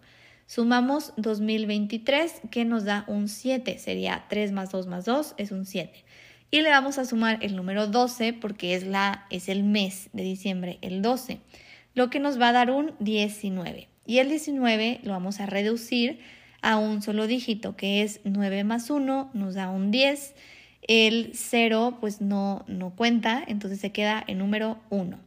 [0.46, 5.66] Sumamos 2023 que nos da un 7, sería 3 más 2 más 2 es un
[5.66, 6.06] 7.
[6.52, 10.24] Y le vamos a sumar el número 12 porque es, la, es el mes de
[10.24, 11.40] diciembre, el 12,
[11.96, 13.88] lo que nos va a dar un 19.
[14.06, 16.20] Y el 19 lo vamos a reducir
[16.62, 20.36] a un solo dígito que es 9 más 1, nos da un 10.
[20.82, 25.20] El 0 pues no, no cuenta, entonces se queda el número 1.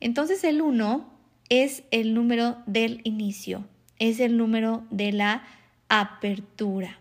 [0.00, 1.08] Entonces el 1
[1.48, 3.64] es el número del inicio,
[3.98, 5.44] es el número de la
[5.88, 6.98] apertura.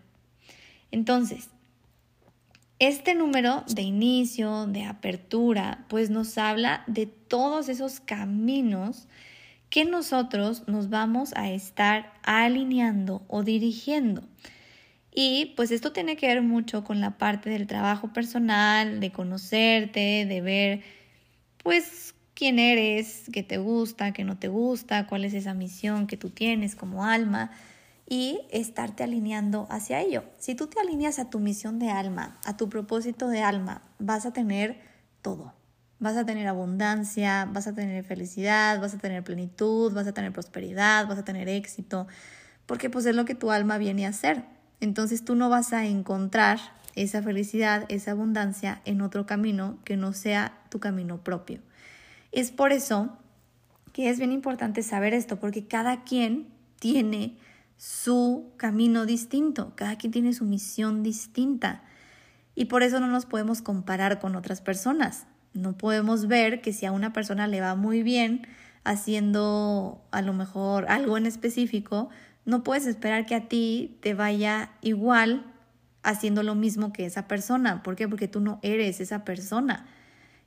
[0.92, 1.50] Entonces,
[2.80, 9.08] este número de inicio, de apertura, pues nos habla de todos esos caminos
[9.74, 14.22] que nosotros nos vamos a estar alineando o dirigiendo.
[15.12, 20.28] Y pues esto tiene que ver mucho con la parte del trabajo personal, de conocerte,
[20.28, 20.84] de ver
[21.64, 26.18] pues quién eres, qué te gusta, qué no te gusta, cuál es esa misión que
[26.18, 27.50] tú tienes como alma
[28.08, 30.24] y estarte alineando hacia ello.
[30.38, 34.28] Si tú te alineas a tu misión de alma, a tu propósito de alma, vas
[34.28, 34.80] a tener
[35.24, 35.56] todo.
[36.04, 40.34] Vas a tener abundancia, vas a tener felicidad, vas a tener plenitud, vas a tener
[40.34, 42.08] prosperidad, vas a tener éxito,
[42.66, 44.44] porque pues es lo que tu alma viene a hacer.
[44.82, 46.60] Entonces tú no vas a encontrar
[46.96, 51.62] esa felicidad, esa abundancia en otro camino que no sea tu camino propio.
[52.34, 53.18] Es por eso
[53.94, 56.50] que es bien importante saber esto, porque cada quien
[56.82, 57.38] tiene
[57.78, 61.82] su camino distinto, cada quien tiene su misión distinta.
[62.56, 65.28] Y por eso no nos podemos comparar con otras personas.
[65.54, 68.48] No podemos ver que si a una persona le va muy bien
[68.84, 72.10] haciendo a lo mejor algo en específico,
[72.46, 75.46] no puedes esperar que a ti te vaya igual
[76.04, 77.82] haciendo lo mismo que esa persona.
[77.84, 78.08] ¿Por qué?
[78.08, 79.86] Porque tú no eres esa persona.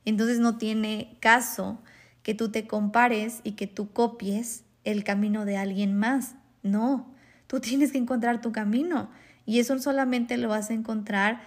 [0.05, 1.81] Entonces no tiene caso
[2.21, 6.35] que tú te compares y que tú copies el camino de alguien más.
[6.63, 7.13] No,
[7.47, 9.09] tú tienes que encontrar tu camino
[9.45, 11.41] y eso solamente lo vas a encontrar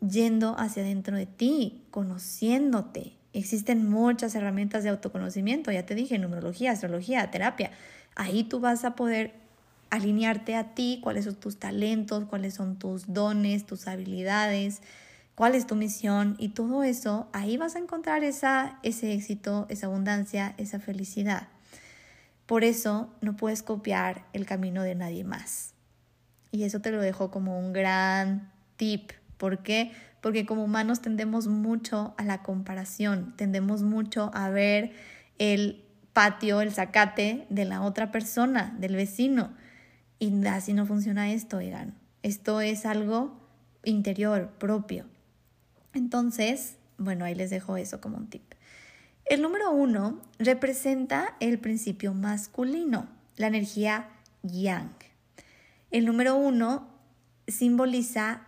[0.00, 3.16] yendo hacia adentro de ti, conociéndote.
[3.32, 7.70] Existen muchas herramientas de autoconocimiento, ya te dije, numerología, astrología, terapia.
[8.16, 9.34] Ahí tú vas a poder
[9.90, 14.82] alinearte a ti, cuáles son tus talentos, cuáles son tus dones, tus habilidades,
[15.34, 19.86] cuál es tu misión y todo eso, ahí vas a encontrar esa, ese éxito, esa
[19.86, 21.48] abundancia, esa felicidad.
[22.46, 25.72] Por eso no puedes copiar el camino de nadie más.
[26.52, 29.12] Y eso te lo dejo como un gran tip.
[29.40, 29.92] ¿Por qué?
[30.20, 34.92] Porque como humanos tendemos mucho a la comparación, tendemos mucho a ver
[35.38, 39.50] el patio, el zacate de la otra persona, del vecino.
[40.18, 41.94] Y así no funciona esto, oigan.
[42.22, 43.40] Esto es algo
[43.82, 45.06] interior, propio.
[45.94, 48.42] Entonces, bueno, ahí les dejo eso como un tip.
[49.24, 54.10] El número uno representa el principio masculino, la energía
[54.42, 54.92] yang.
[55.90, 56.88] El número uno
[57.48, 58.42] simboliza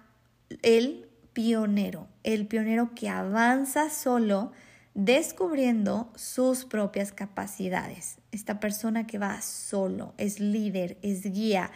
[0.63, 4.53] el pionero, el pionero que avanza solo
[4.95, 8.19] descubriendo sus propias capacidades.
[8.31, 11.71] Esta persona que va solo, es líder, es guía,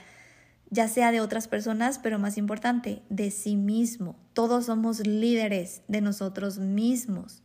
[0.71, 4.17] ya sea de otras personas, pero más importante, de sí mismo.
[4.33, 7.43] Todos somos líderes de nosotros mismos.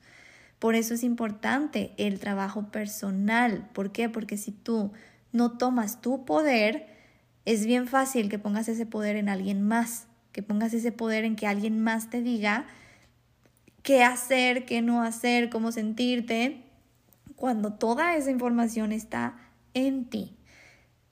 [0.59, 3.69] Por eso es importante el trabajo personal.
[3.73, 4.09] ¿Por qué?
[4.09, 4.91] Porque si tú
[5.31, 6.87] no tomas tu poder,
[7.45, 11.35] es bien fácil que pongas ese poder en alguien más, que pongas ese poder en
[11.35, 12.65] que alguien más te diga
[13.83, 16.63] qué hacer, qué no hacer, cómo sentirte,
[17.35, 19.35] cuando toda esa información está
[19.73, 20.37] en ti.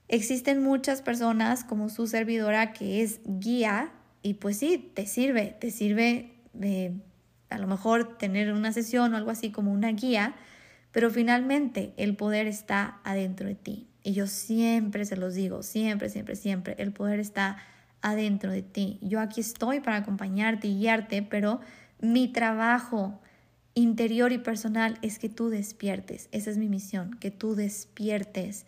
[0.08, 5.70] Existen muchas personas como su servidora que es guía y pues sí, te sirve, te
[5.70, 6.94] sirve de
[7.48, 10.34] a lo mejor tener una sesión o algo así como una guía,
[10.92, 13.88] pero finalmente el poder está adentro de ti.
[14.02, 17.58] Y yo siempre se los digo, siempre, siempre, siempre, el poder está
[18.02, 18.98] adentro de ti.
[19.02, 21.60] Yo aquí estoy para acompañarte y guiarte, pero
[22.00, 23.20] mi trabajo
[23.74, 26.28] interior y personal es que tú despiertes.
[26.32, 28.66] Esa es mi misión, que tú despiertes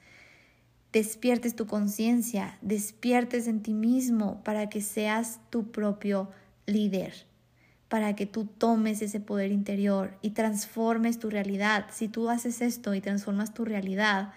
[0.92, 6.30] despiertes tu conciencia, despiertes en ti mismo para que seas tu propio
[6.66, 7.14] líder,
[7.88, 11.86] para que tú tomes ese poder interior y transformes tu realidad.
[11.90, 14.32] Si tú haces esto y transformas tu realidad,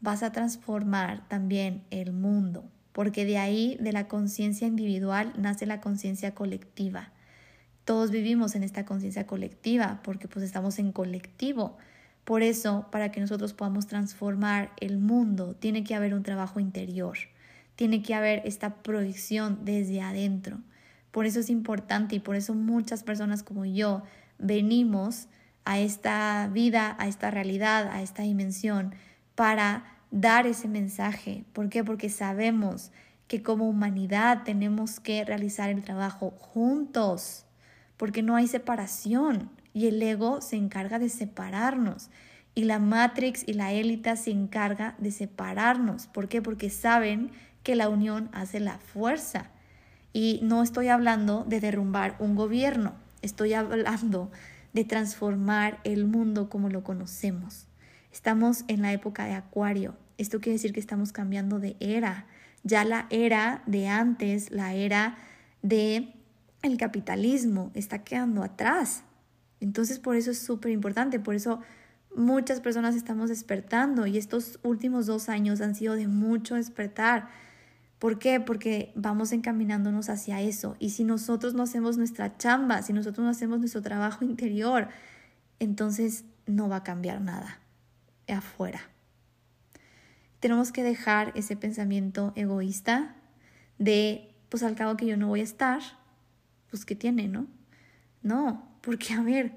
[0.00, 5.80] vas a transformar también el mundo, porque de ahí, de la conciencia individual, nace la
[5.80, 7.12] conciencia colectiva.
[7.84, 11.76] Todos vivimos en esta conciencia colectiva porque pues estamos en colectivo.
[12.24, 17.16] Por eso, para que nosotros podamos transformar el mundo, tiene que haber un trabajo interior,
[17.76, 20.58] tiene que haber esta proyección desde adentro.
[21.10, 24.02] Por eso es importante y por eso muchas personas como yo
[24.38, 25.26] venimos
[25.64, 28.94] a esta vida, a esta realidad, a esta dimensión,
[29.34, 31.44] para dar ese mensaje.
[31.52, 31.84] ¿Por qué?
[31.84, 32.92] Porque sabemos
[33.28, 37.46] que como humanidad tenemos que realizar el trabajo juntos,
[37.96, 42.10] porque no hay separación y el ego se encarga de separarnos
[42.54, 46.08] y la Matrix y la élita se encarga de separarnos.
[46.08, 46.42] ¿Por qué?
[46.42, 47.30] Porque saben
[47.62, 49.50] que la unión hace la fuerza.
[50.12, 54.30] Y no estoy hablando de derrumbar un gobierno, estoy hablando
[54.72, 57.69] de transformar el mundo como lo conocemos.
[58.12, 59.96] Estamos en la época de Acuario.
[60.18, 62.26] Esto quiere decir que estamos cambiando de era.
[62.64, 65.16] Ya la era de antes, la era
[65.62, 66.14] de
[66.62, 69.04] el capitalismo está quedando atrás.
[69.60, 71.60] Entonces por eso es súper importante, por eso
[72.14, 77.28] muchas personas estamos despertando y estos últimos dos años han sido de mucho despertar.
[77.98, 78.40] ¿Por qué?
[78.40, 80.74] Porque vamos encaminándonos hacia eso.
[80.78, 84.88] Y si nosotros no hacemos nuestra chamba, si nosotros no hacemos nuestro trabajo interior,
[85.60, 87.60] entonces no va a cambiar nada
[88.32, 88.80] afuera.
[90.40, 93.16] Tenemos que dejar ese pensamiento egoísta
[93.78, 95.80] de, pues al cabo que yo no voy a estar,
[96.70, 97.46] pues ¿qué tiene, no?
[98.22, 99.52] No, porque a ver,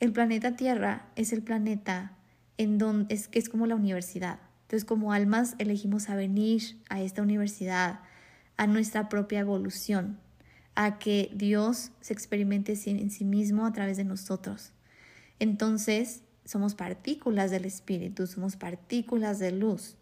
[0.00, 2.12] el planeta Tierra es el planeta
[2.58, 4.40] en donde es es como la universidad.
[4.62, 8.00] Entonces, como almas elegimos a venir a esta universidad,
[8.56, 10.18] a nuestra propia evolución,
[10.74, 14.72] a que Dios se experimente en sí mismo a través de nosotros.
[15.38, 19.96] Entonces, somos partículas del Espíritu, somos partículas de luz.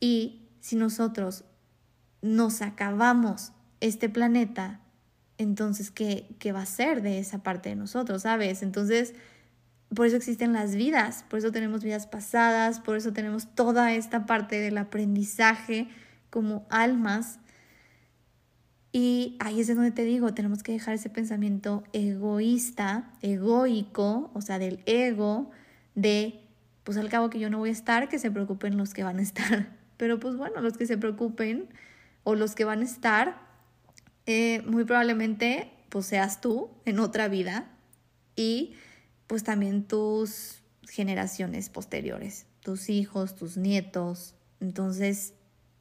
[0.00, 1.44] Y si nosotros
[2.22, 4.80] nos acabamos este planeta,
[5.38, 8.62] entonces, ¿qué, ¿qué va a ser de esa parte de nosotros, sabes?
[8.62, 9.14] Entonces,
[9.94, 14.26] por eso existen las vidas, por eso tenemos vidas pasadas, por eso tenemos toda esta
[14.26, 15.88] parte del aprendizaje
[16.30, 17.38] como almas.
[18.92, 24.58] Y ahí es donde te digo, tenemos que dejar ese pensamiento egoísta, egoico, o sea,
[24.58, 25.50] del ego,
[25.96, 26.40] de,
[26.84, 29.18] pues al cabo que yo no voy a estar, que se preocupen los que van
[29.18, 29.76] a estar.
[29.96, 31.68] Pero pues bueno, los que se preocupen
[32.22, 33.40] o los que van a estar,
[34.26, 37.70] eh, muy probablemente pues seas tú en otra vida
[38.36, 38.74] y
[39.26, 44.34] pues también tus generaciones posteriores, tus hijos, tus nietos.
[44.60, 45.34] Entonces,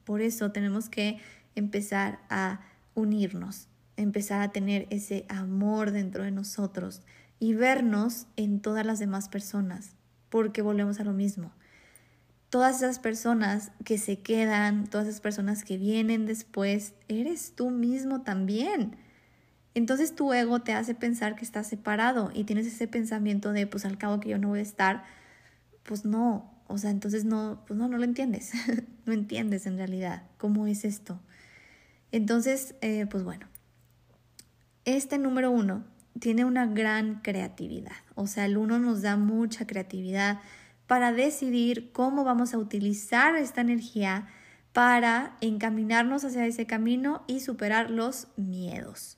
[0.03, 1.19] por eso tenemos que
[1.55, 2.61] empezar a
[2.93, 7.01] unirnos, empezar a tener ese amor dentro de nosotros
[7.39, 9.95] y vernos en todas las demás personas,
[10.29, 11.51] porque volvemos a lo mismo.
[12.49, 18.21] Todas esas personas que se quedan, todas esas personas que vienen después, eres tú mismo
[18.21, 18.97] también.
[19.73, 23.85] Entonces tu ego te hace pensar que estás separado y tienes ese pensamiento de, pues
[23.85, 25.03] al cabo que yo no voy a estar,
[25.83, 28.51] pues no, o sea, entonces no, pues no, no lo entiendes,
[29.05, 31.19] no entiendes en realidad cómo es esto.
[32.11, 33.47] Entonces, eh, pues bueno,
[34.85, 35.83] este número uno
[36.19, 40.39] tiene una gran creatividad, o sea, el uno nos da mucha creatividad
[40.87, 44.27] para decidir cómo vamos a utilizar esta energía
[44.71, 49.17] para encaminarnos hacia ese camino y superar los miedos.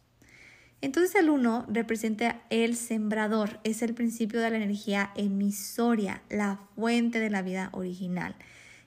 [0.81, 7.19] Entonces el 1 representa el sembrador, es el principio de la energía emisoria, la fuente
[7.19, 8.35] de la vida original.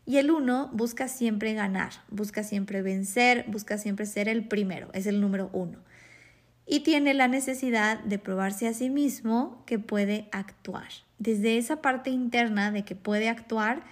[0.07, 5.07] Y el 1 busca siempre ganar, busca siempre vencer, busca siempre ser el primero, es
[5.07, 5.79] el número 1.
[6.73, 10.87] Y tiene la necesidad de probarse a sí mismo que puede actuar.
[11.19, 13.83] Desde esa parte interna de que puede actuar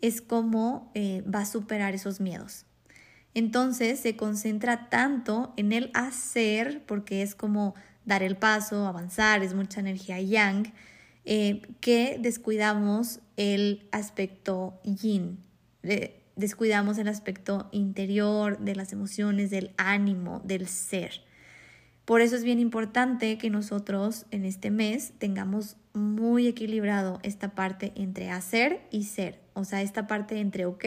[0.00, 2.64] es como eh, va a superar esos miedos.
[3.34, 7.74] Entonces se concentra tanto en el hacer, porque es como
[8.04, 10.72] dar el paso, avanzar, es mucha energía yang,
[11.24, 15.40] eh, que descuidamos el aspecto yin,
[16.36, 21.26] descuidamos el aspecto interior de las emociones, del ánimo, del ser.
[22.08, 27.92] Por eso es bien importante que nosotros en este mes tengamos muy equilibrado esta parte
[27.96, 30.86] entre hacer y ser, o sea, esta parte entre, ok,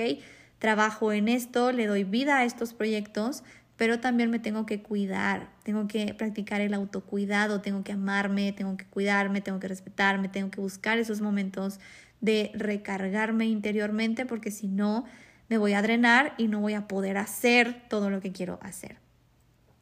[0.58, 3.44] trabajo en esto, le doy vida a estos proyectos,
[3.78, 8.76] pero también me tengo que cuidar, tengo que practicar el autocuidado, tengo que amarme, tengo
[8.76, 11.80] que cuidarme, tengo que respetarme, tengo que buscar esos momentos
[12.20, 15.06] de recargarme interiormente porque si no
[15.50, 18.98] me voy a drenar y no voy a poder hacer todo lo que quiero hacer.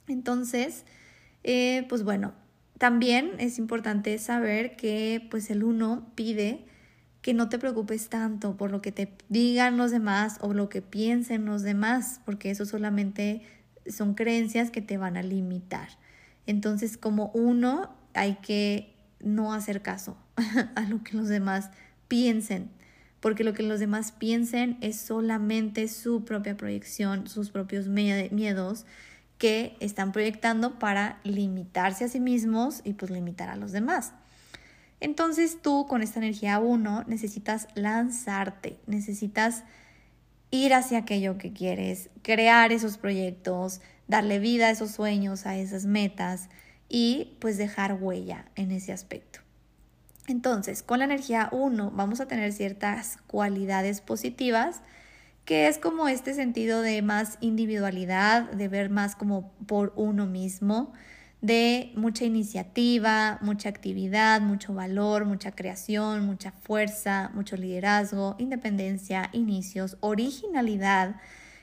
[0.09, 0.83] Entonces,
[1.43, 2.33] eh, pues bueno,
[2.77, 6.65] también es importante saber que pues el uno pide
[7.21, 10.81] que no te preocupes tanto por lo que te digan los demás o lo que
[10.81, 13.41] piensen los demás, porque eso solamente
[13.87, 15.89] son creencias que te van a limitar.
[16.45, 20.17] Entonces, como uno, hay que no hacer caso
[20.75, 21.71] a lo que los demás
[22.07, 22.69] piensen,
[23.19, 28.85] porque lo que los demás piensen es solamente su propia proyección, sus propios miedos
[29.39, 34.13] que están proyectando para limitarse a sí mismos y pues limitar a los demás.
[34.99, 39.63] Entonces tú con esta energía 1 necesitas lanzarte, necesitas
[40.51, 45.85] ir hacia aquello que quieres, crear esos proyectos, darle vida a esos sueños, a esas
[45.85, 46.49] metas
[46.89, 49.39] y pues dejar huella en ese aspecto.
[50.27, 54.81] Entonces, con la energía 1 vamos a tener ciertas cualidades positivas,
[55.49, 60.93] que es como este sentido de más individualidad, de ver más como por uno mismo,
[61.41, 69.97] de mucha iniciativa, mucha actividad, mucho valor, mucha creación, mucha fuerza, mucho liderazgo, independencia, inicios,
[70.01, 71.15] originalidad.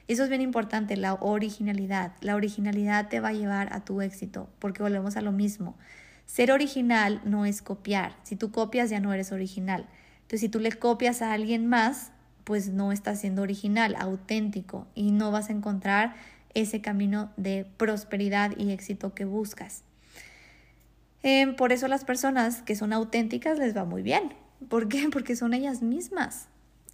[0.09, 2.15] Eso es bien importante, la originalidad.
[2.23, 5.77] La originalidad te va a llevar a tu éxito, porque volvemos a lo mismo.
[6.25, 8.17] Ser original no es copiar.
[8.25, 9.87] Si tú copias ya no eres original.
[10.23, 12.11] Entonces, si tú le copias a alguien más,
[12.47, 16.15] pues no estás siendo original, auténtico y no vas a encontrar
[16.55, 19.83] ese camino de prosperidad y éxito que buscas.
[21.25, 24.33] Em, por eso las personas que son auténticas les va muy bien.
[24.69, 25.09] ¿Por qué?
[25.13, 26.47] Porque son ellas mismas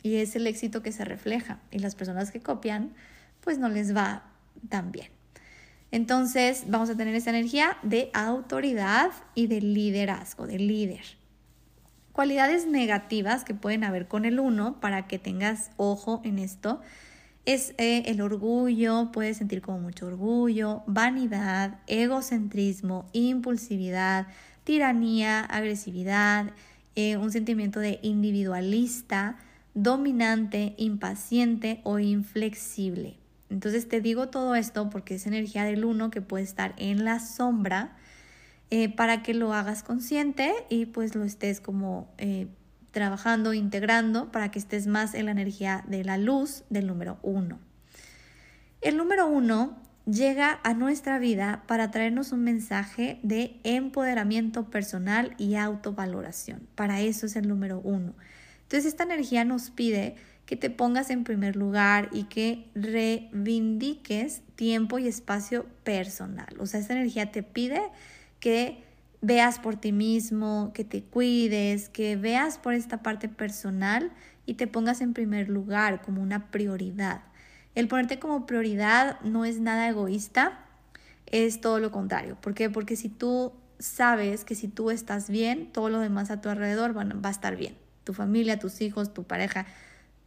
[0.02, 1.60] y es el éxito que se refleja.
[1.70, 2.94] Y las personas que copian,
[3.42, 4.24] pues no les va
[4.70, 5.10] tan bien.
[5.90, 11.21] Entonces vamos a tener esa energía de autoridad y de liderazgo, de líder.
[12.12, 16.80] Cualidades negativas que pueden haber con el uno para que tengas ojo en esto
[17.46, 24.26] es eh, el orgullo, puedes sentir como mucho orgullo, vanidad, egocentrismo, impulsividad,
[24.64, 26.52] tiranía, agresividad,
[26.94, 29.36] eh, un sentimiento de individualista,
[29.74, 33.16] dominante, impaciente o inflexible.
[33.48, 37.18] Entonces te digo todo esto porque es energía del uno que puede estar en la
[37.20, 37.96] sombra
[38.74, 42.08] eh, para que lo hagas consciente y pues lo estés como
[42.90, 47.58] trabajando, integrando para que estés más en la energía de la luz del número uno.
[48.80, 55.54] El número uno llega a nuestra vida para traernos un mensaje de empoderamiento personal y
[55.54, 56.66] autovaloración.
[56.74, 58.14] Para eso es el número uno.
[58.62, 60.16] Entonces esta energía nos pide
[60.46, 66.54] que te pongas en primer lugar y que reivindiques tiempo y espacio personal.
[66.58, 67.80] O sea, esta energía te pide
[68.42, 68.82] que
[69.20, 74.10] veas por ti mismo, que te cuides, que veas por esta parte personal
[74.46, 77.22] y te pongas en primer lugar como una prioridad.
[77.76, 80.58] El ponerte como prioridad no es nada egoísta,
[81.26, 82.36] es todo lo contrario.
[82.40, 82.68] ¿Por qué?
[82.68, 86.98] Porque si tú sabes que si tú estás bien, todo lo demás a tu alrededor
[86.98, 87.76] va, a estar bien.
[88.02, 89.66] Tu familia, tus hijos, tu pareja,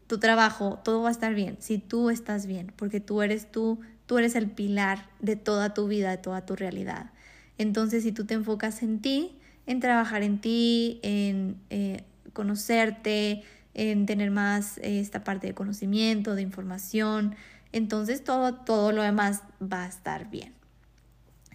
[0.08, 3.82] tu trabajo, todo va a estar bien si tú estás bien, porque tú eres tú,
[4.06, 7.12] tú eres el pilar de toda tu vida, de toda tu realidad.
[7.58, 12.04] Entonces, si tú te enfocas en ti, en trabajar en ti, en eh,
[12.34, 13.44] conocerte,
[13.74, 17.36] en tener más eh, esta parte de conocimiento, de información,
[17.72, 20.54] entonces todo, todo lo demás va a estar bien.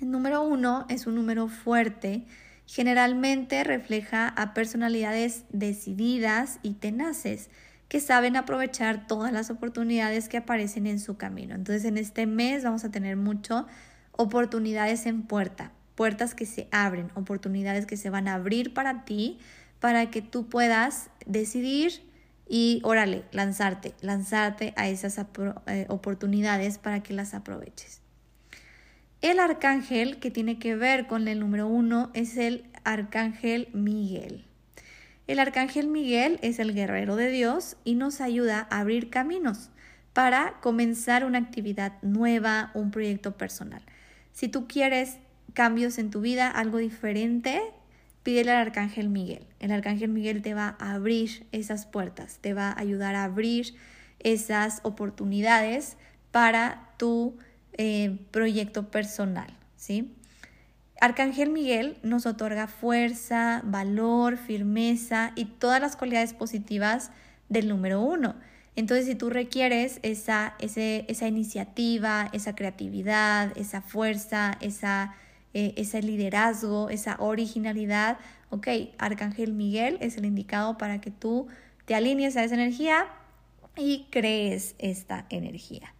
[0.00, 2.24] El número uno es un número fuerte,
[2.66, 7.50] generalmente refleja a personalidades decididas y tenaces
[7.88, 11.54] que saben aprovechar todas las oportunidades que aparecen en su camino.
[11.54, 13.66] Entonces en este mes vamos a tener mucho
[14.12, 19.38] oportunidades en puerta puertas que se abren, oportunidades que se van a abrir para ti,
[19.80, 22.00] para que tú puedas decidir
[22.48, 25.18] y, órale, lanzarte, lanzarte a esas
[25.66, 28.00] eh, oportunidades para que las aproveches.
[29.20, 34.46] El arcángel que tiene que ver con el número uno es el arcángel Miguel.
[35.26, 39.68] El arcángel Miguel es el guerrero de Dios y nos ayuda a abrir caminos
[40.14, 43.82] para comenzar una actividad nueva, un proyecto personal.
[44.32, 45.18] Si tú quieres
[45.54, 47.60] cambios en tu vida, algo diferente,
[48.22, 49.46] pídele al Arcángel Miguel.
[49.58, 53.74] El Arcángel Miguel te va a abrir esas puertas, te va a ayudar a abrir
[54.18, 55.96] esas oportunidades
[56.30, 57.36] para tu
[57.72, 60.14] eh, proyecto personal, ¿sí?
[61.00, 67.10] Arcángel Miguel nos otorga fuerza, valor, firmeza y todas las cualidades positivas
[67.48, 68.34] del número uno.
[68.76, 75.14] Entonces, si tú requieres esa, esa iniciativa, esa creatividad, esa fuerza, esa
[75.52, 78.18] eh, ese liderazgo, esa originalidad,
[78.50, 81.48] ok, Arcángel Miguel es el indicado para que tú
[81.86, 83.06] te alinees a esa energía
[83.76, 85.94] y crees esta energía.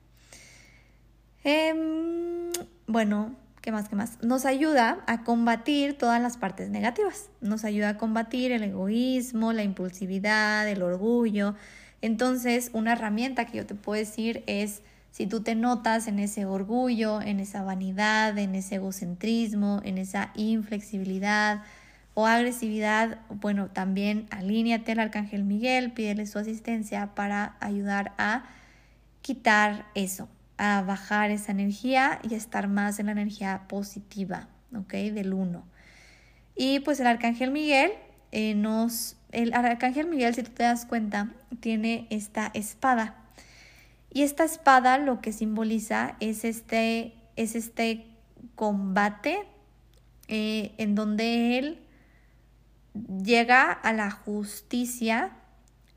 [1.43, 2.53] Em,
[2.87, 3.89] bueno, ¿qué más?
[3.89, 4.23] ¿Qué más?
[4.23, 7.31] Nos ayuda a combatir todas las partes negativas.
[7.41, 11.55] Nos ayuda a combatir el egoísmo, la impulsividad, el orgullo.
[12.03, 16.47] Entonces, una herramienta que yo te puedo decir es si tú te notas en ese
[16.47, 21.63] orgullo, en esa vanidad, en ese egocentrismo, en esa inflexibilidad
[22.15, 28.45] o agresividad, bueno, también alíñate al Arcángel Miguel, pídele su asistencia para ayudar a
[29.23, 34.93] quitar eso, a bajar esa energía y estar más en la energía positiva, ¿ok?
[34.93, 35.65] Del uno.
[36.55, 37.93] Y pues el Arcángel Miguel
[38.33, 39.17] eh, nos...
[39.33, 41.31] El Arcángel Miguel, si tú te das cuenta,
[41.61, 43.20] tiene esta espada
[44.13, 48.07] Y esta espada lo que simboliza es este, es este
[48.57, 49.47] combate
[50.29, 51.79] eh, en donde él
[53.23, 55.33] llega a la justicia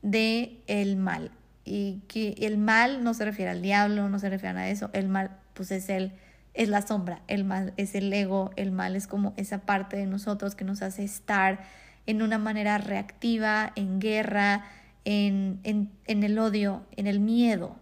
[0.02, 1.32] de el mal.
[1.64, 4.72] Y que el mal no se refiere al diablo, no se refiere a nada de
[4.72, 4.90] eso.
[4.92, 6.12] El mal, pues es el,
[6.52, 7.22] es la sombra.
[7.26, 8.50] El mal es el ego.
[8.56, 11.64] El mal es como esa parte de nosotros que nos hace estar
[12.06, 14.66] en una manera reactiva, en guerra,
[15.04, 17.76] en, en, en el odio, en el miedo.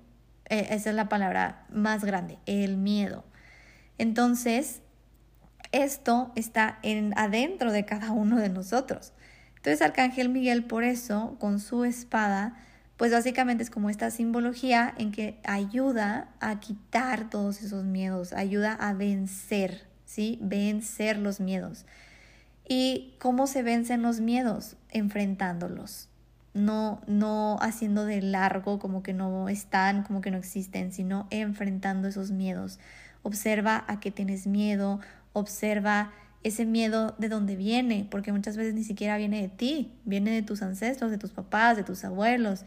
[0.53, 3.25] E, esa es la palabra más grande, el miedo.
[3.97, 4.83] Entonces,
[5.73, 9.15] esto está en, adentro de cada uno de nosotros.
[9.57, 12.55] Entonces Arcángel Miguel por eso, con su espada,
[12.99, 18.75] pues básicamente es como esta simbología en que ayuda a quitar todos esos miedos, ayuda
[18.75, 20.39] a vencer, ¿sí?
[20.43, 21.87] Vencer los miedos.
[22.69, 24.77] ¿Y cómo se vencen los miedos?
[24.91, 26.11] Enfrentándolos.
[26.55, 32.09] No, no haciendo de largo como que no están, como que no existen, sino enfrentando
[32.09, 32.79] esos miedos.
[33.23, 35.01] Observa a qué tienes miedo,
[35.33, 40.33] observa ese miedo de dónde viene, porque muchas veces ni siquiera viene de ti, viene
[40.33, 42.65] de tus ancestros, de tus papás, de tus abuelos,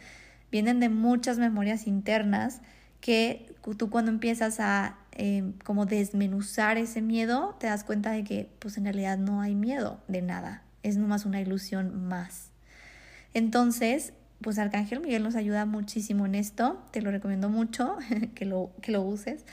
[0.51, 2.61] vienen de muchas memorias internas
[3.01, 8.49] que tú cuando empiezas a eh, como desmenuzar ese miedo, te das cuenta de que
[8.59, 12.54] pues en realidad no hay miedo de nada, es nomás una ilusión más.
[13.35, 17.97] Entonces, pues Arcángel Miguel nos ayuda muchísimo en esto, te lo recomiendo mucho
[18.33, 19.45] que lo, que lo uses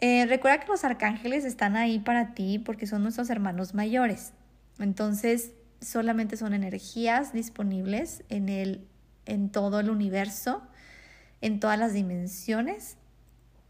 [0.00, 4.32] eh, recuerda que los arcángeles están ahí para ti porque son nuestros hermanos mayores.
[4.78, 8.86] Entonces, solamente son energías disponibles en, el,
[9.26, 10.62] en todo el universo,
[11.40, 12.96] en todas las dimensiones.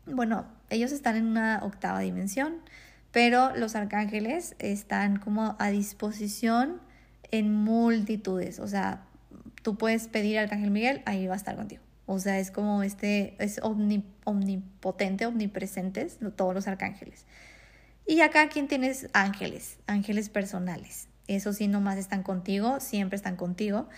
[0.04, 2.56] Bueno, ellos están en una octava dimensión,
[3.10, 6.82] pero los arcángeles están como a disposición
[7.30, 8.58] en multitudes.
[8.58, 9.07] O sea,
[9.68, 11.82] tú puedes pedir al arcángel Miguel, ahí va a estar contigo.
[12.06, 17.26] O sea, es como este, es omnipotente, omnipresentes, todos los arcángeles.
[18.06, 19.10] Y acá, ¿quién tienes?
[19.12, 21.08] Ángeles, ángeles personales.
[21.26, 23.90] Eso sí, nomás están contigo, siempre están contigo.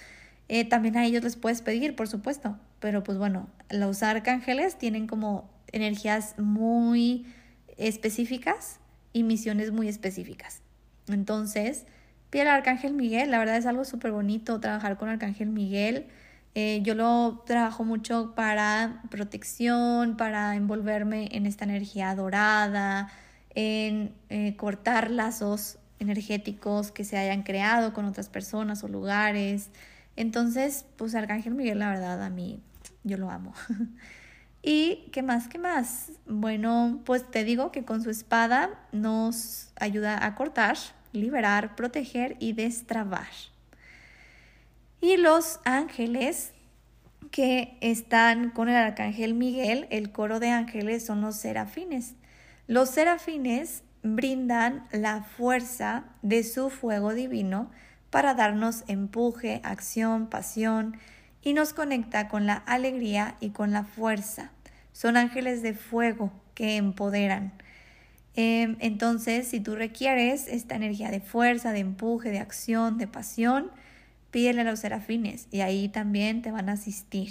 [0.49, 2.59] Eh, también a ellos les puedes pedir, por supuesto.
[2.81, 7.33] Pero pues bueno, los arcángeles tienen como energías muy
[7.77, 8.81] específicas
[9.13, 10.63] y misiones muy específicas.
[11.07, 11.87] Entonces,
[12.31, 13.31] pide al arcángel Miguel.
[13.31, 16.07] La verdad es algo súper bonito trabajar con arcángel Miguel.
[16.55, 23.09] Eh, yo lo trabajo mucho para protección, para envolverme en esta energía dorada,
[23.55, 29.71] en eh, cortar lazos energéticos que se hayan creado con otras personas o lugares.
[30.17, 32.61] Entonces, pues Arcángel Miguel, la verdad, a mí,
[33.05, 33.53] yo lo amo.
[34.63, 35.49] ¿Y qué más?
[35.49, 36.13] ¿Qué más?
[36.27, 40.77] Bueno, pues te digo que con su espada nos ayuda a cortar,
[41.13, 43.29] liberar, proteger y destrabar.
[45.01, 46.53] Y los ángeles
[47.31, 52.15] que están con el arcángel Miguel, el coro de ángeles son los serafines.
[52.67, 57.71] Los serafines brindan la fuerza de su fuego divino
[58.11, 60.97] para darnos empuje, acción, pasión
[61.43, 64.51] y nos conecta con la alegría y con la fuerza.
[64.93, 67.53] Son ángeles de fuego que empoderan.
[68.43, 73.71] Em, entonces, si tú requieres esta energía de fuerza, de empuje, de acción, de pasión,
[74.31, 77.31] pídele a los serafines y ahí también te van a asistir.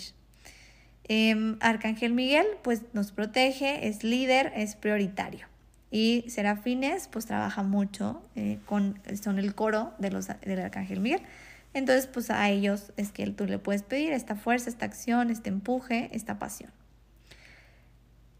[1.05, 5.47] Em, Arcángel Miguel pues nos protege, es líder, es prioritario.
[5.89, 11.21] Y serafines pues trabaja mucho eh, con, son el coro de los, del Arcángel Miguel.
[11.73, 15.49] Entonces pues a ellos es que tú le puedes pedir esta fuerza, esta acción, este
[15.49, 16.69] empuje, esta pasión.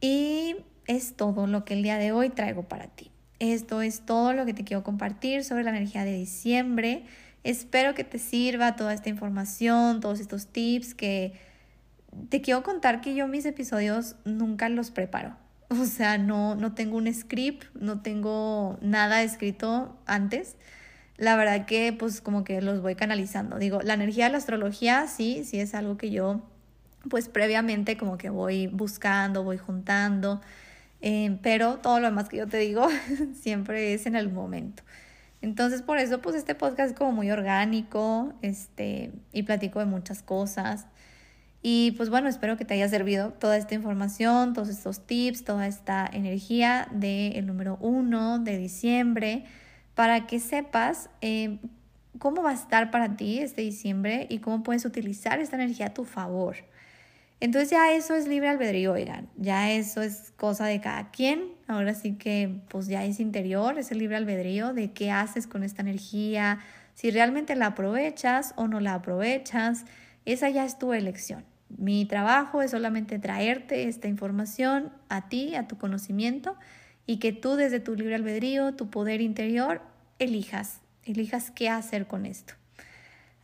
[0.02, 0.56] Y
[0.90, 3.12] es todo lo que el día de hoy traigo para ti.
[3.38, 7.04] Esto es todo lo que te quiero compartir sobre la energía de diciembre.
[7.44, 11.34] Espero que te sirva toda esta información, todos estos tips que
[12.30, 15.38] te quiero contar que yo mis episodios nunca los preparo.
[15.70, 20.56] O sea, no, no tengo un script, no tengo nada escrito antes.
[21.18, 23.60] La verdad que pues como que los voy canalizando.
[23.60, 26.42] Digo, la energía de la astrología sí, sí es algo que yo
[27.08, 30.42] pues previamente como que voy buscando, voy juntando.
[31.02, 32.88] Eh, pero todo lo demás que yo te digo
[33.34, 34.84] siempre es en el momento.
[35.42, 40.22] Entonces, por eso, pues este podcast es como muy orgánico, este, y platico de muchas
[40.22, 40.88] cosas.
[41.62, 45.68] Y pues bueno, espero que te haya servido toda esta información, todos estos tips, toda
[45.68, 49.46] esta energía del número uno de diciembre,
[49.94, 51.60] para que sepas eh,
[52.18, 55.94] cómo va a estar para ti este diciembre y cómo puedes utilizar esta energía a
[55.94, 56.56] tu favor.
[57.42, 61.54] Entonces ya eso es libre albedrío, oigan, ya eso es cosa de cada quien.
[61.68, 65.64] Ahora sí que pues ya es interior, es el libre albedrío de qué haces con
[65.64, 66.60] esta energía,
[66.96, 69.86] si realmente la aprovechas o no la aprovechas,
[70.26, 71.46] esa ya es tu elección.
[71.70, 76.58] Mi trabajo es solamente traerte esta información a ti, a tu conocimiento
[77.06, 79.82] y que tú desde tu libre albedrío, tu poder interior,
[80.18, 82.59] elijas, elijas qué hacer con esto.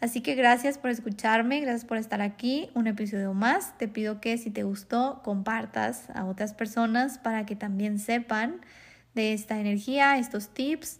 [0.01, 3.77] Así que gracias por escucharme, gracias por estar aquí, un episodio más.
[3.77, 8.61] Te pido que si te gustó, compartas a otras personas para que también sepan
[9.15, 10.99] de esta energía, estos tips.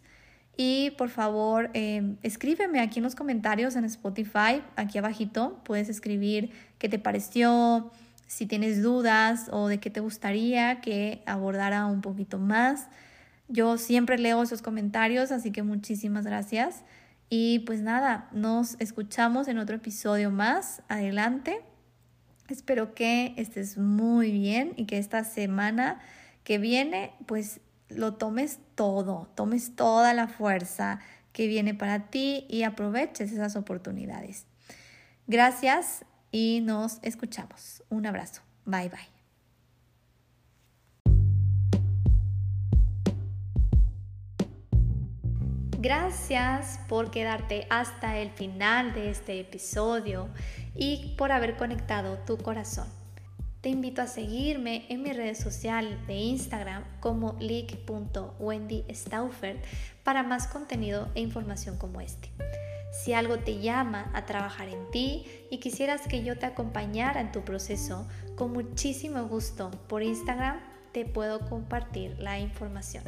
[0.58, 6.52] Y por favor, eh, escríbeme aquí en los comentarios en Spotify, aquí abajito, puedes escribir
[6.78, 7.92] qué te pareció,
[8.28, 12.88] si tienes dudas o de qué te gustaría que abordara un poquito más.
[13.48, 16.84] Yo siempre leo esos comentarios, así que muchísimas gracias.
[17.30, 20.82] Y pues nada, nos escuchamos en otro episodio más.
[20.88, 21.62] Adelante.
[22.48, 26.00] Espero que estés muy bien y que esta semana
[26.44, 27.60] que viene pues
[27.90, 31.00] lo tomes todo, tomes toda la fuerza
[31.32, 34.46] que viene para ti y aproveches esas oportunidades.
[35.28, 37.84] Gracias y nos escuchamos.
[37.90, 38.42] Un abrazo.
[38.66, 39.15] Bye bye.
[45.86, 50.30] Gracias por quedarte hasta el final de este episodio
[50.74, 52.88] y por haber conectado tu corazón.
[53.62, 59.62] Te invito a seguirme en mi red social de Instagram como leak.wendystauffer
[60.04, 62.32] para más contenido e información como este.
[62.92, 67.32] Si algo te llama a trabajar en ti y quisieras que yo te acompañara en
[67.32, 70.60] tu proceso, con muchísimo gusto por Instagram
[70.94, 73.04] te puedo compartir la información.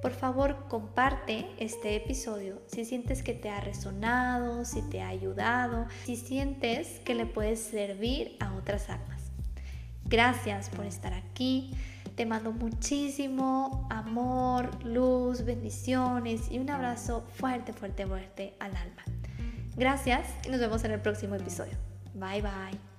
[0.00, 5.86] Por favor, comparte este episodio si sientes que te ha resonado, si te ha ayudado,
[6.04, 9.22] si sientes que le puedes servir a otras almas.
[10.04, 11.74] Gracias por estar aquí.
[12.14, 19.04] Te mando muchísimo amor, luz, bendiciones y un abrazo fuerte, fuerte, fuerte al alma.
[19.76, 21.74] Gracias y nos vemos en el próximo episodio.
[22.14, 22.97] Bye bye.